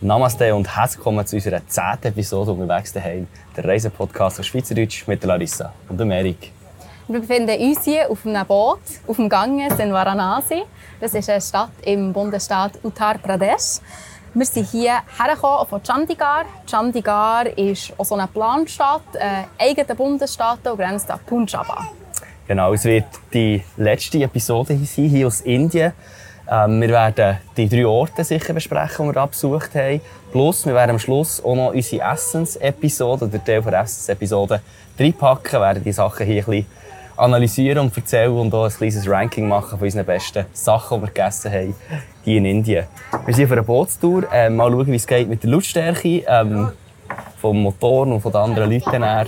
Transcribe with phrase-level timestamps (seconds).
[0.00, 5.22] Namaste und herzlich willkommen zu unserer zehnten Episode «Unterwegs daheim», der Reisepodcast auf Schweizerdeutsch mit
[5.22, 6.52] Larissa und Erik.
[7.06, 10.64] Wir befinden uns hier auf einem Boot auf dem Ganges in Varanasi.
[11.00, 13.78] Das ist eine Stadt im Bundesstaat Uttar Pradesh.
[14.36, 16.44] Wir sind hier hergekommen von Chandigarh.
[16.68, 21.66] Chandigarh ist auch so eine Planstadt, eine eigene Bundesstaat und grenzt an Punjab.
[22.48, 25.92] Genau, es wird die letzte Episode sein, hier aus Indien.
[26.50, 30.00] Ähm, wir werden die drei Orte sicher besprechen, die wir da besucht haben.
[30.32, 34.60] Plus, wir werden am Schluss auch noch unsere Essens-Episode, oder Teil der Essens-Episode,
[34.98, 36.66] reinpacken, werden die Sachen hier ein bisschen
[37.16, 41.08] analysieren und erzählen und auch ein kleines Ranking machen von unseren besten Sachen, die wir
[41.08, 41.74] gegessen haben
[42.24, 42.86] hier in Indien.
[43.26, 46.72] Wir sind auf einer Bootstour, äh, mal schauen, wie es geht mit der Lautstärke ähm,
[47.40, 49.26] vom Motor und von den anderen Leuten her.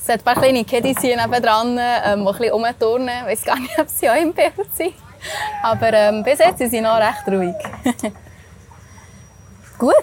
[0.00, 3.08] Es hat ein paar kleine Kiddies hier nebenan, ähm, die ein bisschen rumturnen.
[3.26, 4.94] Ich weiß gar nicht, ob sie auch im Bild sind.
[5.62, 7.54] Aber ähm, bis jetzt sind sie noch recht ruhig.
[9.78, 9.94] Gut,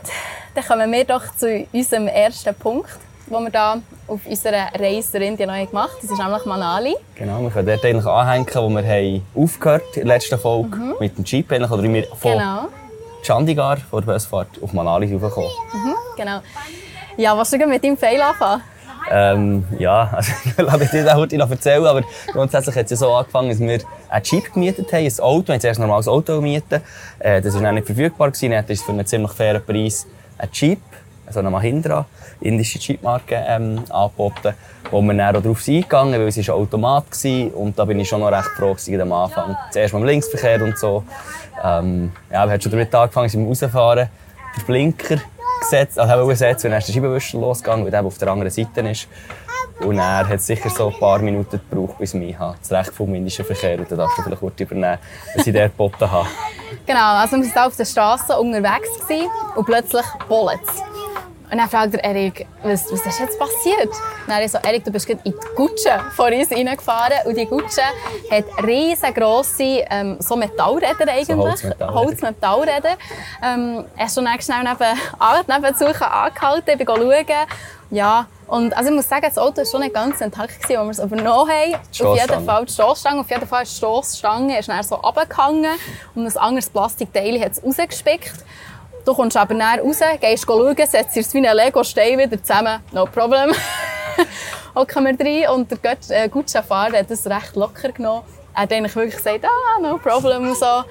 [0.53, 5.27] dann kommen wir doch zu unserem ersten Punkt, den wir hier auf unserer Reise durch
[5.27, 5.99] Indien gemacht haben.
[6.01, 6.95] Das ist nämlich Manali.
[7.15, 10.95] Genau, wir können dort eigentlich anhängen, wo wir haben aufgehört in der letzten Folge mhm.
[10.99, 11.51] mit dem Jeep.
[11.51, 12.67] Eigentlich, oder wir von genau.
[13.23, 15.49] Chandigarh vor der Busfahrt auf Manali raufgekommen.
[15.73, 16.39] Mhm, genau.
[17.17, 18.61] Ja, was du mit deinem Fail anfangen?
[19.09, 23.13] Ähm, ja, also, ich will nicht heute noch erzählen, aber grundsätzlich hat es ja so
[23.13, 25.47] angefangen, dass wir einen Jeep gemietet haben, ein Auto.
[25.47, 26.81] Wir haben zuerst ein normales Auto gemietet.
[27.19, 28.31] Äh, das war dann nicht verfügbar.
[28.31, 28.51] Gewesen.
[28.51, 30.81] Dann es für einen ziemlich fairen Preis einen Jeep,
[31.27, 32.05] also eine Mahindra,
[32.41, 34.53] indische Jeep-Marke, ähm, angeboten,
[34.91, 37.57] wo wir dann auch darauf eingegangen, weil es ein Automat war.
[37.57, 39.57] Und da bin ich schon noch recht froh am Anfang.
[39.71, 41.03] Zuerst mal im Linksverkehr und so.
[41.63, 44.09] Ähm, ja, wir haben schon damit angefangen, sind wir rausfahren.
[44.57, 45.17] Der Blinker
[45.59, 48.51] gesetzt, also haben gesetzt, und dann ist der Scheibenwischer losgegangen, weil der auf der anderen
[48.51, 49.07] Seite ist.
[49.81, 53.43] Und er hat sicher so ein paar Minuten gebraucht, bis ich das Recht vom indischen
[53.43, 54.97] Verkehr und dann darfst du vielleicht kurz übernehmen,
[55.35, 56.27] dass ich dort geboten habe.
[56.85, 58.87] Genau, also wir waren auf der Straße unterwegs
[59.55, 60.61] und plötzlich bollet
[61.51, 63.89] und dann fragt er Erik, was, was ist jetzt passiert?
[63.89, 67.25] Und dann so, Erik, du bist gerade in die Gutsche vor uns reingefahren.
[67.25, 67.81] Und die Gutsche
[68.31, 71.59] hat riesengroße ähm, so Metallräder eigentlich.
[71.59, 72.97] So Holzmetallräder.
[73.43, 74.97] Ähm, hast du dann schnell neben,
[75.61, 77.47] neben Suchen angehalten, ich bin schauen.
[77.91, 80.81] Ja, und also ich muss sagen, das Auto war schon nicht ganz intakt, als wir
[80.89, 81.75] es übernommen haben.
[82.03, 83.19] Auf jeden Fall die Stossstange.
[83.21, 85.71] Auf jeden Fall ist die Stossstange ist dann so runtergegangen
[86.15, 88.33] und ein anderes Plastikteil hat es rausgespickt.
[89.05, 92.79] Du kommst aber näher raus, gehst schauen, setzt es wie ein Lego-Stein wieder zusammen.
[92.91, 93.51] No problem.
[94.75, 98.23] Hocken wir rein und der äh, Gutschafahrer hat das recht locker genommen.
[98.55, 100.83] Er hat eigentlich wirklich gesagt, ah, no problem und so.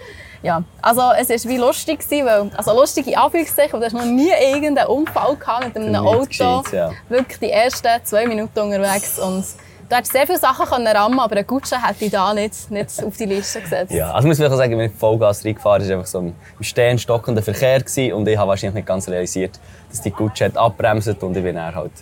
[0.45, 4.87] Ja, also es war wie lustig, weil, also lustige Anführungszeichen, du hast noch nie irgendeinen
[4.87, 6.63] Unfall gehabt mit einem Auto.
[6.71, 6.93] Ja.
[7.09, 9.45] Wirklich die ersten zwei Minuten unterwegs und
[9.87, 13.05] Du hättest sehr viele Sachen können rammen aber eine Gutsche hätte ich da nicht, nicht
[13.05, 13.93] auf die Liste gesetzt.
[13.93, 17.81] Ja, also muss ich sagen, wenn ich Vollgas reingefahren ist einfach so im stehen, Verkehr
[17.81, 21.43] gewesen und ich habe wahrscheinlich nicht ganz realisiert, dass die Gutsche hat abbremst und ich
[21.43, 21.93] bin dann halt.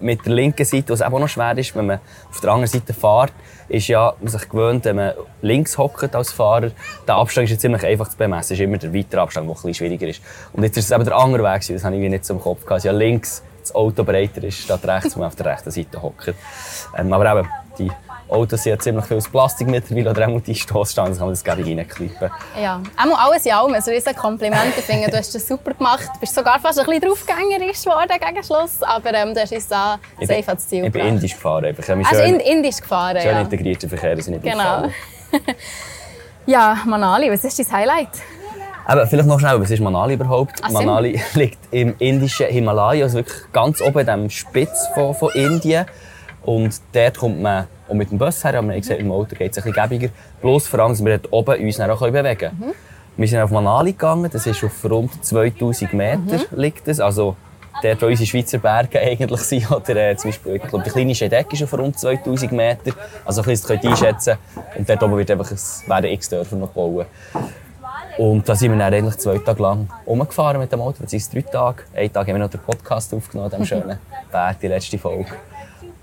[0.00, 2.92] Mit der linken Seite, was auch noch schwer ist, wenn man auf der anderen Seite
[2.92, 3.32] fährt,
[3.68, 5.12] ist ja, man sich gewöhnt, wenn man
[5.42, 6.72] links hockt als Fahrer,
[7.06, 8.54] der Abstand ist ja ziemlich einfach zu bemessen.
[8.54, 10.20] Es ist immer der weitere Abstand, der ein bisschen schwieriger ist.
[10.52, 12.64] Und jetzt ist es eben der andere Weg, das habe ich nicht so im Kopf
[12.66, 12.82] gehabt.
[12.82, 16.34] Ja, links das Auto breiter ist statt rechts, wo man auf der rechten Seite hockt.
[16.96, 17.90] Ähm, aber eben, die
[18.28, 21.44] Autos sind ja ziemlich viel aus Plastik mittlerweile, oder auch die Stoßstangen, kann man das
[21.44, 22.30] gerne reinklippen.
[22.60, 24.76] Ja, einmal alles in allem, also ein Kompliment.
[24.76, 26.08] Ich finde, du hast das super gemacht.
[26.14, 29.68] Du bist sogar fast ein bisschen draufgängerisch geworden gegen Schluss, aber ähm, du hast uns
[29.68, 31.64] da safe ans Ziel Ich bin indisch gefahren.
[31.66, 33.40] Ich habe mich also schön, indisch gefahren, schön ja.
[33.40, 34.88] integrierter Verkehr, ist nicht Genau.
[36.46, 38.10] ja, Manali, was ist dein Highlight?
[38.86, 40.60] Aber vielleicht noch schnell, was ist Manali überhaupt?
[40.62, 45.30] Ach, Manali liegt im indischen Himalaya, also wirklich ganz oben in dem Spitz von, von
[45.32, 45.86] Indien.
[46.44, 49.34] Und dort kommt man auch mit dem Bus her, aber man gesagt, mit dem Auto
[49.34, 50.12] geht es ein bisschen gäbiger.
[50.40, 52.58] Bloß vor allem, dass wir dort oben uns auch bewegen können.
[52.58, 52.72] Mhm.
[53.16, 56.44] Wir sind auf Manali gegangen, das ist auf rund 2000 Meter mhm.
[56.52, 57.00] liegt es.
[57.00, 57.36] Also
[57.82, 59.68] dort, wo unsere Schweizer Berge eigentlich sind.
[59.68, 62.92] Oder äh, zum Beispiel, ich glaube, der kleine Schedeck ist auf rund 2000 Meter.
[63.24, 64.36] Also ein bisschen, das könnt ihr einschätzen.
[64.76, 67.06] Und dort oben wird einfach, es werden x Dörfer noch gebaut.
[68.18, 71.04] Und da sind wir dann eigentlich zwei Tage lang umgefahren mit dem Auto.
[71.06, 71.82] Sind drei Tage.
[71.94, 73.98] Einen Tag haben wir noch den Podcast aufgenommen, dem schönen
[74.32, 75.32] Berg, die letzte Folge.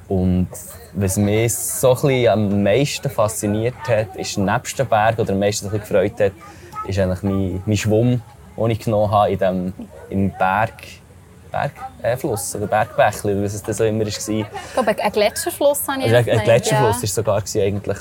[0.08, 0.50] Und
[0.94, 5.68] was mich so ein am meisten fasziniert hat, ist nebst dem Berg oder am meisten
[5.68, 6.34] ein gefreut hat,
[6.88, 8.22] ist eigentlich mein, mein Schwumm,
[8.58, 9.74] den ich genommen habe in dem,
[10.10, 10.74] im Berg.
[12.02, 14.08] Bergfluss äh, oder Bergbächli, wie es das so immer war.
[14.08, 17.08] Ich glaube, ein Gletscherfluss habe ich also, Ein Gletscherfluss war ja.
[17.08, 17.98] sogar eigentlich.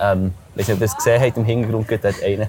[0.00, 2.48] Ähm, ob ihr das gesehen habt, im Hintergrund hat einer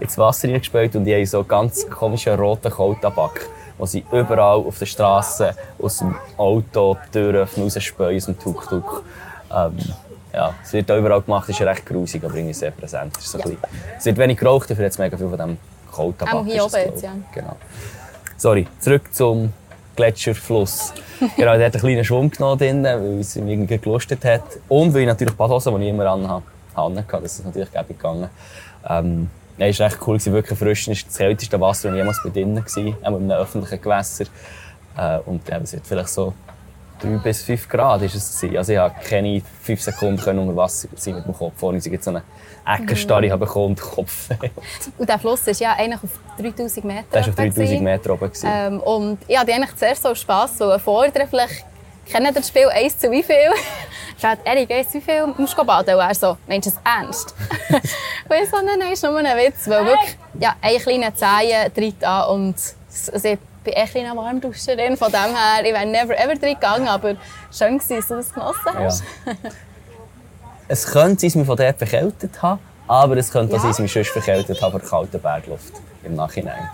[0.00, 3.48] ins Wasser hineingespielt und die haben so ganz komischen roten Kohltabak,
[3.78, 8.38] den sie überall auf der Straße aus dem Auto, die Tür öffnen, rausspähen aus dem
[8.38, 9.04] Tuk-Tuk.
[9.54, 9.78] Ähm,
[10.32, 13.16] ja, es wird auch überall gemacht, ist recht grusig, aber irgendwie sehr präsent.
[13.16, 13.44] Es, ist so ja.
[13.44, 13.58] bisschen,
[13.98, 15.58] es wird wenig geraucht, dafür jetzt mega viel von dem
[15.90, 16.34] Kohltabak.
[16.34, 17.12] Auch hier oben jetzt, ja.
[17.32, 17.56] Genau.
[18.36, 19.52] Sorry, zurück zum
[19.96, 20.92] Gletscherfluss.
[21.36, 24.42] genau, der hat einen kleinen Schwung genommen drin, weil es ihm irgendwie gelustet hat.
[24.68, 26.44] Und weil ich natürlich Badhosen, die ich immer anhabe,
[26.74, 28.28] hatte, das ist natürlich gegangen.
[28.88, 30.88] Ähm, Nein, es war echt cool, wirklich frisch.
[30.88, 34.24] Es war das kälteste Wasser, das jemals bei drinnen war, auch in einem öffentlichen Gewässer.
[34.96, 36.34] Äh, und ja, es hat vielleicht so
[37.00, 38.56] 3 bis 5 Grad ist es gewesen.
[38.56, 42.04] Also ich konnte keine 5 Sekunden unter Wasser sein mit dem Kopf, ohne ich jetzt
[42.04, 42.22] so eine
[42.66, 43.38] Eckenstarre mhm.
[43.38, 44.28] bekommen und Kopf
[44.98, 48.30] Und der Fluss ist ja eigentlich auf 3000 Meter Der war auf 3000 Meter oben.
[48.44, 51.64] Ähm, und ich hatte eigentlich zuerst so Spass, weil fordern vielleicht
[52.06, 53.50] kennen das Spiel 1 zu wie viel?
[54.20, 55.94] Schaut, Erik, 1 zu wie viel musst du baden?
[55.94, 57.34] Und er so, meinst du es ernst?
[57.70, 59.68] und ich so, nein, nein, ist nur ein Witz.
[59.68, 62.54] Weil wirklich, ja, ein kleiner Zehen tritt an und
[63.12, 64.96] also ich bin echt eine Warmduscherin.
[64.96, 67.16] Von dem her, ich wäre never ever drin gegangen, aber
[67.52, 69.04] schön war, dass du das genossen hast.
[69.26, 69.32] Ja.
[70.68, 73.78] es könnte sein, dass wir von dort verkältet haben, aber es könnte auch sein, dass
[73.80, 75.74] wir sonst verkältet haben von der kalten Bergluft
[76.04, 76.70] im Nachhinein.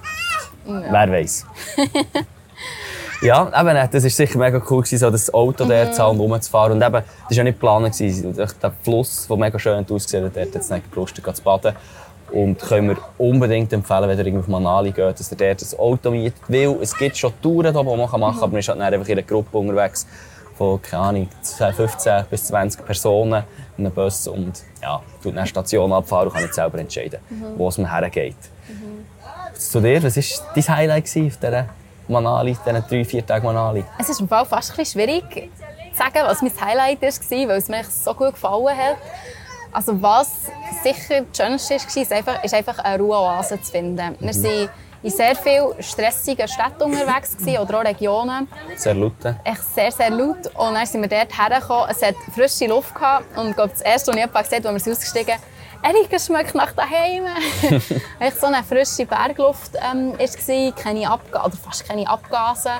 [0.67, 0.83] Ja.
[0.91, 1.47] Wer weiß.
[3.23, 5.93] Ja, eben, äh, das war sicher mega cool, so das Auto mhm.
[5.93, 6.73] zu rumzufahren.
[6.73, 8.01] Und eben, das war ja nicht geplant.
[8.01, 11.75] Der Fluss, der mega schön ausgesehen hat, hat jetzt nicht gelustet zu baden.
[12.33, 16.11] Und können wir unbedingt empfehlen, wenn ihr auf Manali geht, dass ihr dort ein Auto
[16.11, 16.41] mietet.
[16.49, 18.39] Weil es gibt schon Touren, die man machen kann, mhm.
[18.39, 20.07] aber man ist halt einfach in einer Gruppe unterwegs
[20.57, 23.45] von, keine Ahnung, 15 bis 20 Personen
[23.77, 27.45] in einem Bus und ja, tut eine Station abfahren und kann nicht selber entscheiden, mhm.
[27.57, 28.37] wo es mir hergeht.
[28.69, 29.05] Mhm.
[29.55, 31.69] Zu dir, was war dein Highlight auf dieser
[32.13, 33.85] Manali, diesen drei, vier Tagen Manali?
[33.99, 35.51] Es ist im Fall fast ein bisschen schwierig
[35.93, 38.97] zu sagen, was mein Highlight war, weil es mir so gut gefallen hat.
[39.73, 40.51] Also was
[40.83, 44.17] sicher das Schönste war, ist einfach, ist einfach eine Ruheoase zu finden.
[44.21, 44.45] Wir mhm.
[44.45, 44.69] waren
[45.03, 48.49] in sehr vielen stressigen Städten unterwegs oder auch Regionen.
[48.77, 49.13] Sehr laut.
[49.45, 50.47] Echt sehr, sehr laut.
[50.55, 51.87] Und dann sind wir dort hergekommen.
[51.91, 53.37] Es hat frische Luft gehabt.
[53.37, 55.41] Und das erste, was ich gesehen habe, als wir ausgestiegen Erik,
[56.13, 57.25] es schmeckt nach daheim.
[58.21, 62.71] Echt so eine frische Bergluft ähm, war, keine Abga oder fast keine Abgase.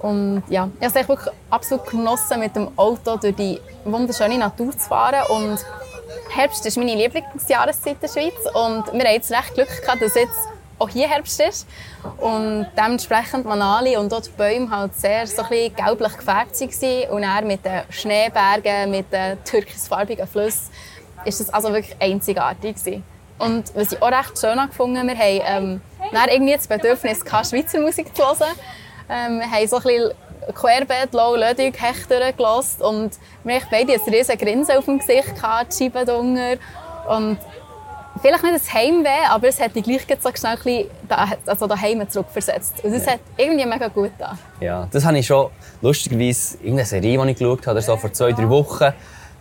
[0.00, 4.72] Und ja, ich habe es wirklich absolut genossen, mit dem Auto durch die wunderschöne Natur
[4.72, 5.22] zu fahren.
[5.30, 5.64] Und
[6.30, 8.34] Herbst ist meine Lieblingsjahreszeit in der Schweiz.
[8.52, 10.38] Und wir haben jetzt recht Glück gehabt, dass jetzt
[10.78, 11.66] auch hier Herbst ist.
[12.18, 17.10] Und dementsprechend Manali und dort die Bäume halt sehr so ein gelblich gefärbt waren.
[17.10, 20.70] Und dann mit den Schneebergen, mit den türkisfarbigen Flüssen
[21.26, 23.04] ist das also wirklich einzigartig gewesen.
[23.38, 25.80] Und was ich auch recht schön gefunden wir haben ähm,
[26.30, 28.52] irgendwie das Bedürfnis gehabt, Schweizer Musik zu hören.
[29.10, 30.12] Ähm, wir haben so ein bisschen
[30.54, 33.10] Querbeet, Low, Lödig, Hechter gelassen und
[33.44, 35.90] wir hatten beide ein riesiges Grinsen auf dem Gesicht, gehabt, die.
[37.08, 37.38] Und
[38.22, 42.08] vielleicht nicht das Heimweh, aber es hat die gleich so schnell ein da, also daheim
[42.08, 42.82] zurückversetzt.
[42.82, 43.12] Und das ja.
[43.12, 44.38] hat irgendwie mega gut getan.
[44.60, 45.50] Ja, das habe ich schon
[45.82, 48.92] lustigerweise in einer Serie, die ich geschaut habe, so vor zwei, drei Wochen,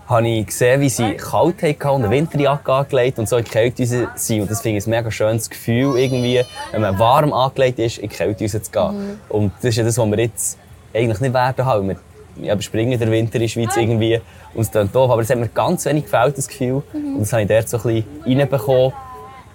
[0.07, 3.49] habe ich gesehen, wie sie kalt hatten und eine Winterjacke angelegt und so in die
[3.49, 4.41] Kälte sind.
[4.41, 8.09] Und das finde ich ein mega schönes Gefühl, irgendwie, wenn man warm angelegt ist, in
[8.09, 8.97] die Kälte zu gehen.
[8.97, 9.19] Mhm.
[9.29, 10.57] Und das ist ja das, was wir jetzt
[10.93, 11.87] eigentlich nicht werden haben.
[11.89, 11.97] Wir
[12.41, 14.21] ja, überspringen den Winter in der Schweiz irgendwie
[14.53, 16.83] und es klingt doof, aber es hat mir ganz wenig gefällt, das Gefühl.
[16.93, 17.15] Mhm.
[17.15, 18.93] Und das habe ich dort so ein bisschen reinbekommen.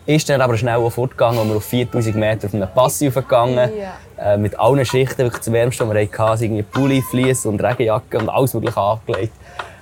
[0.07, 3.71] Ist dann aber schnell auch fortgegangen, und wir auf 4000 Meter auf einem Pass gegangen.
[3.79, 4.33] Ja.
[4.33, 6.43] Äh, mit allen Schichten, wirklich das Wärmste, was wir hatten.
[6.43, 9.33] Irgendwie Pulli, Flies und Regenjacke und alles mögliche angelegt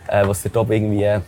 [0.09, 1.23] äh, was dort oben irgendwie ja,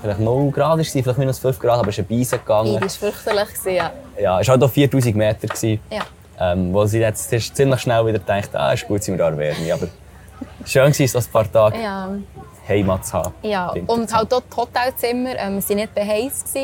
[0.00, 2.78] vielleicht 0 Grad war, vielleicht minus 5 Grad, aber es ist ein Beisen gegangen.
[2.80, 3.48] Das war fürchterlich.
[3.64, 5.48] Ja, ja es war halt auch 4000 Meter.
[5.90, 6.02] Ja.
[6.40, 9.72] Ähm, wo sie jetzt ziemlich schnell wieder gedacht ah, ist gut, sind wir da Erwärmung.
[9.72, 9.88] Aber
[10.64, 12.10] schön war es, ein paar Tage ja.
[12.68, 13.34] Heimat zu haben.
[13.42, 16.56] Ja, und halt dort Hotelzimmer, ähm, waren nicht beheizt.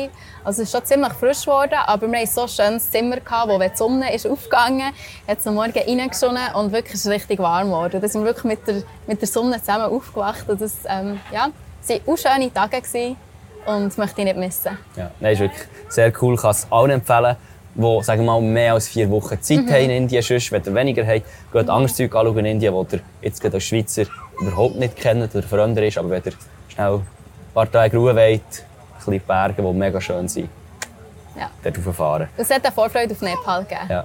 [0.43, 3.49] Also es ist schon ziemlich frisch geworden, aber wir hatten so ein schönes Zimmer, gehabt,
[3.49, 7.39] wo wenn die Sonne ist aufgegangen ist, hat es am Morgen reingeschonnen und wirklich richtig
[7.39, 7.99] warm geworden.
[7.99, 10.47] Da sind wir wirklich mit der, mit der Sonne zusammen aufgewacht.
[10.47, 11.49] Und das ähm, ja,
[11.87, 13.17] waren auch schöne Tage gewesen
[13.65, 14.77] und das möchte ich nicht missen.
[14.95, 16.35] Ja, nein, ist wirklich sehr cool.
[16.35, 17.35] Ich kann es allen empfehlen,
[17.75, 19.69] die sagen wir mal, mehr als vier Wochen Zeit mhm.
[19.69, 20.21] haben in Indien.
[20.21, 23.63] Sonst, wenn ihr weniger habt, geht anderes Zeug anschauen in Indien, das ihr jetzt als
[23.63, 24.05] Schweizer
[24.39, 25.97] überhaupt nicht kennt oder fremder ist.
[25.97, 26.33] Aber wenn ihr
[26.69, 27.07] schnell ein
[27.53, 28.41] paar Tage Ruhe wollt,
[29.07, 30.49] ein Berge, die mega schön sind,
[31.37, 31.49] ja.
[31.63, 32.27] dort rauffahren.
[32.37, 33.87] Es hat eine Vorfreude auf Nepal gegeben.
[33.89, 34.03] Ja.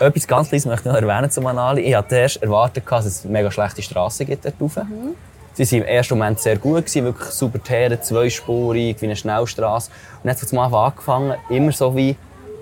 [0.00, 1.82] Etwas ganz Kleines möchte ich noch erwähnen zu Manali.
[1.82, 4.76] Ich hatte erst erwartet, dass es mega schlechte Straßen gibt dort rauf.
[4.76, 5.14] Mhm.
[5.54, 9.90] Sie waren im ersten Moment sehr gut, gewesen, wirklich super Teere, zweispurig, wie eine Schnellstraße.
[9.90, 12.16] Und dann hat es am Anfang angefangen, immer so wie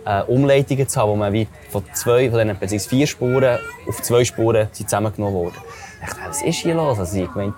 [0.06, 4.00] äh, Umleitungen zu haben, wo man wie von zwei, von diesen beziehungsweise vier Spuren auf
[4.00, 5.56] zwei Spuren zusammengenommen wurde.
[6.06, 6.98] Dachte, was ist hier los?
[6.98, 7.56] Also ich meinte,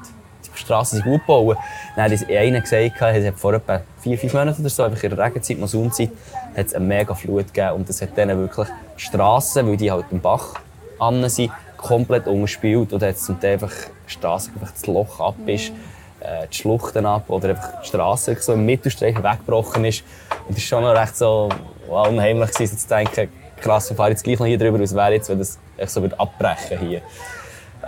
[0.55, 1.57] die Straßen sind gut gebaut.
[1.97, 5.11] Dann hat einer gesagt, es hat vor etwa vier, fünf Monaten oder so, einfach in
[5.11, 6.11] der Regenzeit, Monsunzeit,
[6.57, 7.77] hat es eine mega Flut gegeben.
[7.77, 10.55] Und das hat dann wirklich die Strassen, weil die halt im Bach
[10.99, 12.93] an sind, komplett umgespielt.
[12.93, 13.73] Und hat zum Teil einfach
[14.07, 15.73] die Straße, einfach das Loch ab ist.
[16.21, 20.03] äh, die Schluchten ab oder einfach die Straße so im Mittelstreifen weggebrochen ist.
[20.49, 21.49] Und das war schon noch recht so
[21.89, 23.29] wow, unheimlich gewesen, zu denken,
[23.61, 26.79] krass, wir fahren jetzt gleich noch hier drüber, was wäre jetzt, wenn das so abbrechen
[26.79, 27.03] hier.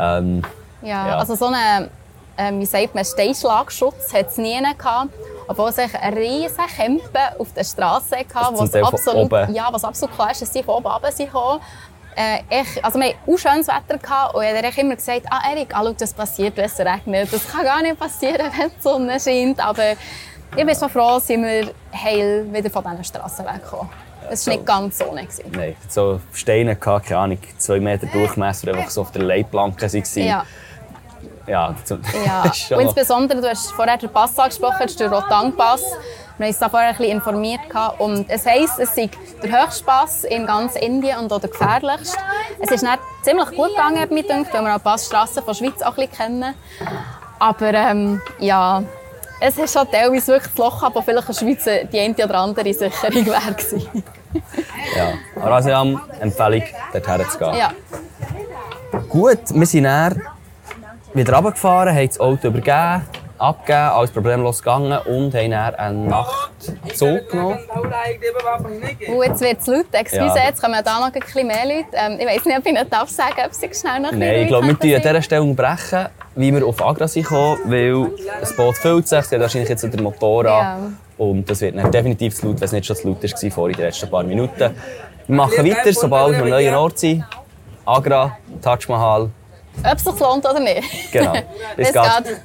[0.01, 0.43] Ähm,
[0.83, 1.91] ja, ja, also so einen,
[2.37, 5.11] äh, wie sagt man, Steinschlagschutz hat es nie gehabt.
[5.47, 10.43] Obwohl es riesige Kämpfe auf der Straße hatte, was absolut, ja, was absolut klar ist,
[10.43, 11.29] dass sie von oben runter sind
[12.17, 15.41] äh, ich, also wir hatten auch schönes Wetter gehabt, und er hat immer gesagt, ah
[15.51, 17.33] Erik, ah, das passiert, wenn es regnet.
[17.33, 19.65] Das kann gar nicht passieren, wenn die Sonne scheint.
[19.65, 19.93] Aber
[20.57, 23.89] ich bin so froh, dass wir heil wieder von diesen Straßen weggekommen.
[24.31, 25.15] Es war nicht ganz so.
[25.51, 29.83] Nein, so Steine, gehabt, keine Ahnung, zwei Meter Durchmesser, die einfach so auf der Leitplanke
[29.83, 30.27] waren.
[30.27, 30.45] Ja.
[31.47, 31.75] Ja,
[32.25, 32.43] ja.
[32.77, 35.83] Und insbesondere, du hast vorher den Pass angesprochen, den Rotang-Pass.
[36.39, 37.61] Wir haben uns da vorher ein bisschen informiert.
[37.99, 39.11] Und es heisst, es sei
[39.43, 42.19] der höchste Pass in ganz Indien und auch der gefährlichste.
[42.61, 45.83] Es ist nicht ziemlich gut gegangen, mit weil wir auch die Passstraßen von der Schweiz
[45.83, 46.55] auch ein bisschen kennen.
[47.39, 48.83] Aber ähm, ja,
[49.41, 52.39] es ist schon teilweise wirklich das Loch, aber vielleicht in der Schweiz die eine oder
[52.39, 54.05] andere Sicherung wäre gewesen.
[54.97, 57.55] ja, Arasiam, Empfehlung, dorthin zu gehen.
[57.55, 57.73] Ja.
[59.09, 60.23] Gut, wir sind dann
[61.15, 63.03] wieder runtergefahren, haben das Auto übergeben,
[63.39, 67.59] abgegeben, alles problemlos gegangen und haben dann einen Nachtzug genommen.
[69.09, 69.87] Oh, jetzt wird es laut.
[69.93, 70.47] Excuse, ja.
[70.47, 71.89] jetzt kommen da noch ein bisschen mehr Leute.
[71.93, 74.49] Ähm, ich weiß nicht, ob ich nicht darf sagen ob sie schnell noch Nein, ich
[74.49, 76.07] glaube, wir müssen an dieser Stelle unterbrechen,
[76.37, 78.11] wie wir auf Agra sind gekommen, weil
[78.41, 80.51] das Boot füllt sich, es hat wahrscheinlich jetzt den Motor an.
[80.51, 80.93] Ja.
[81.21, 83.69] Und das wird dann definitiv zu laut, wenn es nicht schon zu laut war vor
[83.69, 84.75] in den letzten paar Minuten.
[85.27, 87.23] Wir machen weiter, sobald wir am neuen Ort sind.
[87.85, 89.29] Agra, Taj Mahal.
[89.85, 91.13] Ob es sich lohnt oder nicht.
[91.13, 91.33] Genau.
[91.77, 92.41] Bis, Bis geht.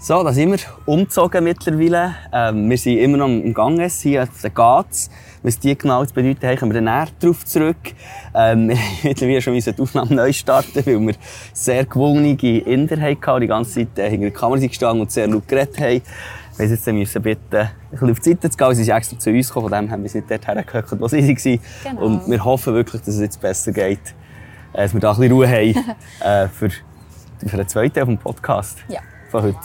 [0.00, 2.16] So, da sind wir umgezogen mittlerweile.
[2.32, 5.08] Ähm, wir sind immer noch im Gang hier auf den Gats.
[5.44, 7.94] Was die genau zu bedeuten haben, kommen wir dann näher darauf zurück.
[8.34, 11.14] Ähm, wir mittlerweile schon die Aufnahme neu starten, weil wir
[11.52, 15.46] sehr gewonnene Inder hatten, die ganze Zeit äh, hinter der Kamera gestanden und sehr laut
[15.46, 16.02] geredet haben.
[16.58, 18.74] Wir jetzt müssen bitten, ein bisschen auf die Seite zu gehen.
[18.74, 21.22] Sie sind extra zu uns gekommen, von dem haben wir nicht dort hergehört, wo sie
[21.22, 21.60] waren.
[21.84, 22.02] Genau.
[22.04, 24.00] Und wir hoffen wirklich, dass es jetzt besser geht,
[24.72, 28.18] äh, dass wir da ein bisschen Ruhe haben äh, für, für den zweiten Teil des
[28.18, 29.00] Podcasts ja.
[29.30, 29.58] von heute.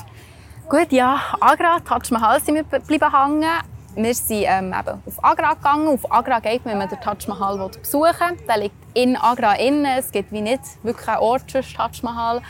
[0.70, 3.50] Gut, ja, Agra, Taj Mahal sind wir bleiben hängen.
[3.96, 5.88] Wir sind ähm, eben auf Agra gegangen.
[5.88, 8.38] Auf Agra geht man, wenn man den Taj Mahal besuchen will.
[8.48, 9.86] Der liegt in Agra innen.
[9.86, 12.42] Es gibt wie nicht wirklich einen Ort für Taj Mahal.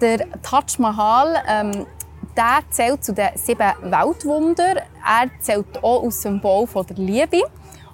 [0.00, 1.86] Der Taj Mahal ähm,
[2.36, 4.78] der zählt zu den sieben Weltwundern.
[5.04, 7.42] Er zählt auch als Symbol von der Liebe.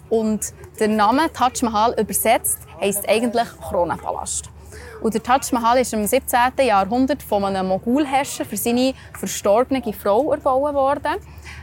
[0.08, 4.50] Und der Name Taj Mahal übersetzt heisst eigentlich Kronenpalast.
[5.00, 6.38] Und der Taj Mahal ist im 17.
[6.64, 11.14] Jahrhundert von einem Mogulherrscher für seine verstorbene Frau erbaut worden.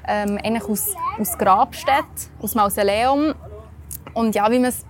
[0.08, 0.88] Ähm, eigentlich aus,
[1.20, 3.34] aus Grabstätte, aus Mausoleum.
[4.14, 4.86] Und ja, wie man es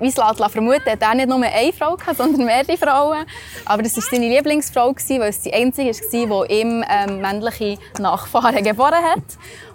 [0.51, 3.25] vermutet, hat er nicht nur eine Frau gehabt, sondern mehrere Frauen.
[3.65, 8.63] Aber das war seine Lieblingsfrau, weil es die einzige war, die ihm ähm, männliche Nachfahren
[8.63, 9.23] geboren hat.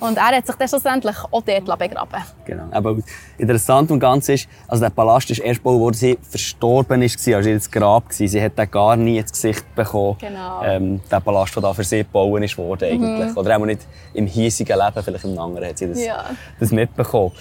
[0.01, 2.65] Und er hat sich dann schlussendlich auch dort begraben Genau.
[2.71, 2.97] Aber
[3.39, 7.49] interessant und ganz ist, also der Palast ist erst gebaut, als sie verstorben ist, also
[7.49, 8.13] ihr Grab war.
[8.13, 10.17] Sie hat den gar nie ins Gesicht bekommen.
[10.21, 10.63] Genau.
[10.63, 13.01] Ähm, der Palast, der da für sie gebaut ist eigentlich.
[13.01, 13.37] Mhm.
[13.37, 13.81] Oder auch nicht
[14.13, 16.25] im hiesigen Leben, vielleicht im anderen hat sie das, ja.
[16.61, 17.33] das mitbekommen.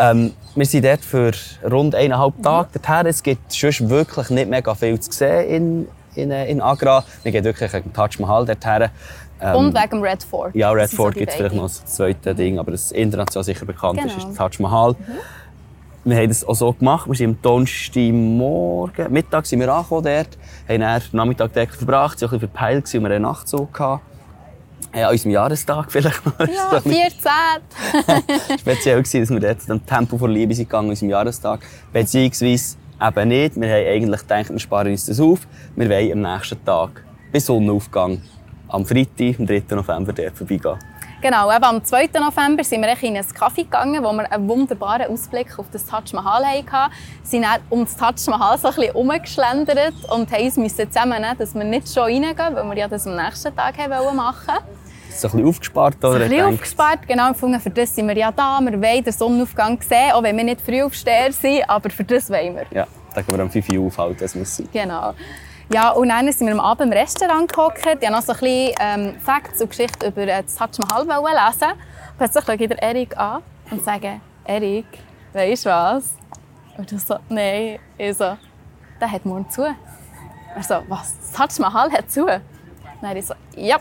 [0.00, 1.32] Ähm, wir sind dort für
[1.70, 3.06] rund eineinhalb Tage dorthin.
[3.06, 7.04] Es gibt sonst wirklich nicht mega viel zu sehen in, in, in Agra.
[7.22, 8.88] Wir gehen wirklich den Taj Mahal dorthin.
[9.42, 10.54] Ähm, Und wegen dem Red Fort.
[10.54, 13.98] Ja, Red Fort gibt es vielleicht noch das zweite Ding, aber das international sicher bekannt
[13.98, 14.10] genau.
[14.10, 14.92] ist, ist der Taj Mahal.
[14.92, 15.04] Mhm.
[16.02, 17.06] Wir haben das auch so gemacht.
[17.06, 22.18] Wir sind am Donnerstagmorgen, Mittag sind wir angekommen dort, haben dann den Nachmittag dort verbracht,
[22.18, 23.74] sind ein bisschen verpeilt und wir hatten einen Nachtzug.
[23.74, 24.02] Gehabt.
[24.94, 26.38] Ja, an unserem Jahrestag vielleicht noch.
[26.40, 27.30] Ja, 14.
[28.58, 31.60] Speziell war, dass wir dort am Tempo vor Liebe sind gegangen, an unserem Jahrestag.
[31.92, 33.60] Beziehungsweise eben nicht.
[33.60, 35.40] Wir haben eigentlich gedacht, wir sparen uns das auf.
[35.76, 38.22] Wir wollen am nächsten Tag bis Sonnenaufgang
[38.68, 39.62] am Freitag, am 3.
[39.70, 40.78] November, dort vorbeigehen.
[41.22, 42.08] Genau, eben am 2.
[42.14, 46.14] November sind wir in einen Kaffee gegangen, wo wir einen wunderbaren Ausblick auf das Taj
[46.14, 46.70] Mahal hatten.
[46.70, 46.90] Wir
[47.22, 51.54] sind dann um das Taj Mahal so ein bisschen herumgeschlendert und mussten uns zusammennehmen, dass
[51.54, 54.64] wir nicht schon reingehen, weil wir ja das am nächsten Tag machen wollten.
[55.10, 56.14] So ein bisschen aufgespart, oder?
[56.14, 57.34] Ein bisschen aufgespart, genau.
[57.34, 58.58] Für das sind wir ja da.
[58.62, 62.30] Wir wollen den Sonnenaufgang sehen, auch wenn wir nicht früh aufstehen sind, aber für das
[62.30, 62.64] wollen wir.
[62.70, 64.70] Ja, da können wir um 5 Uhr aufhalten, das muss sein.
[64.72, 65.12] Genau.
[65.72, 67.78] Ja, und dann sind wir am Abend im Restaurant gehockt.
[67.78, 71.78] Ich wollte noch so ein bisschen ähm, Facts und Geschichten über das Taj Mahal lesen.
[72.18, 74.86] Plötzlich schaue ich den Erik an und sage, Erik,
[75.32, 76.14] weißt du was?
[76.76, 77.78] Und er so, nein.
[77.96, 78.36] Ich so,
[79.00, 79.62] der hat morgen zu.
[79.62, 81.14] Er so, was?
[81.20, 82.26] Das Taj Mahal hat zu?
[82.26, 83.78] Dann ich so, ja.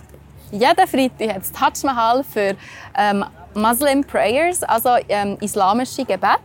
[0.52, 2.56] Jeden Freitag hat das Taj Mahal für
[2.96, 6.40] ähm, Muslim Prayers, also ähm, islamische Gebet,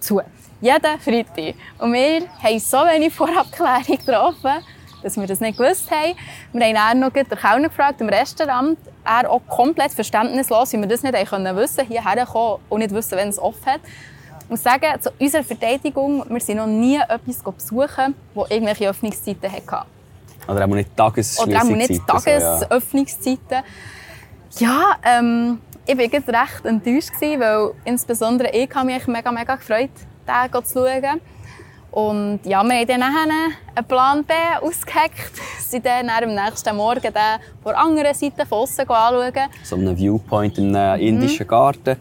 [0.00, 0.20] zu.
[0.60, 1.54] Jeden Freitag.
[1.78, 4.64] Und wir haben so wenig Vorabklärung getroffen,
[5.02, 6.14] dass wir das nicht gewusst haben.
[6.52, 8.78] Wir haben dann noch den Kellner gefragt im Restaurant.
[9.04, 13.16] Er auch komplett verständnislos, wie wir das nicht können wissen hierher kommen und nicht wissen,
[13.18, 13.80] wenn es offen hat.
[14.44, 19.50] Ich muss sagen, zu unserer Verteidigung, wir sind noch nie etwas besuchen, das irgendwelche Öffnungszeiten
[19.50, 19.86] hatte.
[20.48, 21.68] Oder auch nicht Tagesschließungszeiten.
[21.68, 23.62] Oder auch nicht Tagesöffnungszeiten.
[24.58, 29.90] Ja, ähm, ich war recht enttäuscht, weil insbesondere ich habe mich mega, mega gefreut,
[30.26, 31.20] den zu schauen.
[31.92, 34.32] Und ja, wir haben dann einen Plan B
[34.62, 35.32] ausgeheckt.
[35.60, 37.12] Sind dann am nächsten Morgen den
[37.62, 39.50] von der anderen Seite von außen anschauen.
[39.62, 41.96] So einen Viewpoint im indischen Garten.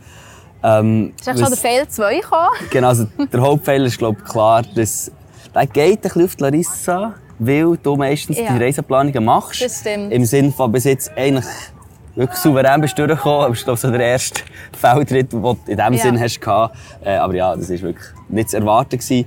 [0.64, 2.50] Ähm, ist schon der Fehler 2 gekommen?
[2.70, 5.12] Genau, also der Hauptfehler ist glaube ich, klar, dass
[5.54, 8.54] der geht ein bisschen auf die Larissa, weil du meistens ja.
[8.54, 9.62] die Reiseplanungen machst.
[9.62, 10.14] Das stimmt.
[10.14, 11.46] Im Sinne von bis jetzt eigentlich
[12.16, 13.46] wirklich souverän bist du durchgekommen.
[13.46, 14.42] Aber ich glaube, so der erste
[14.80, 16.00] Feldtritt, den du in diesem ja.
[16.00, 16.40] Sinn hast.
[17.04, 19.00] Äh, aber ja, das war wirklich nicht zu erwarten.
[19.00, 19.26] Gewesen.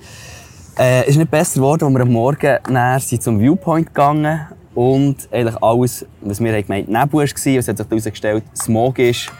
[0.76, 4.40] Äh, ist nicht besser geworden, als wir am Morgen näher sind zum Viewpoint gegangen
[4.75, 9.31] und eigentlich alles, was wir gemeint Nebel war, es hat sich herausgestellt, Smog ist,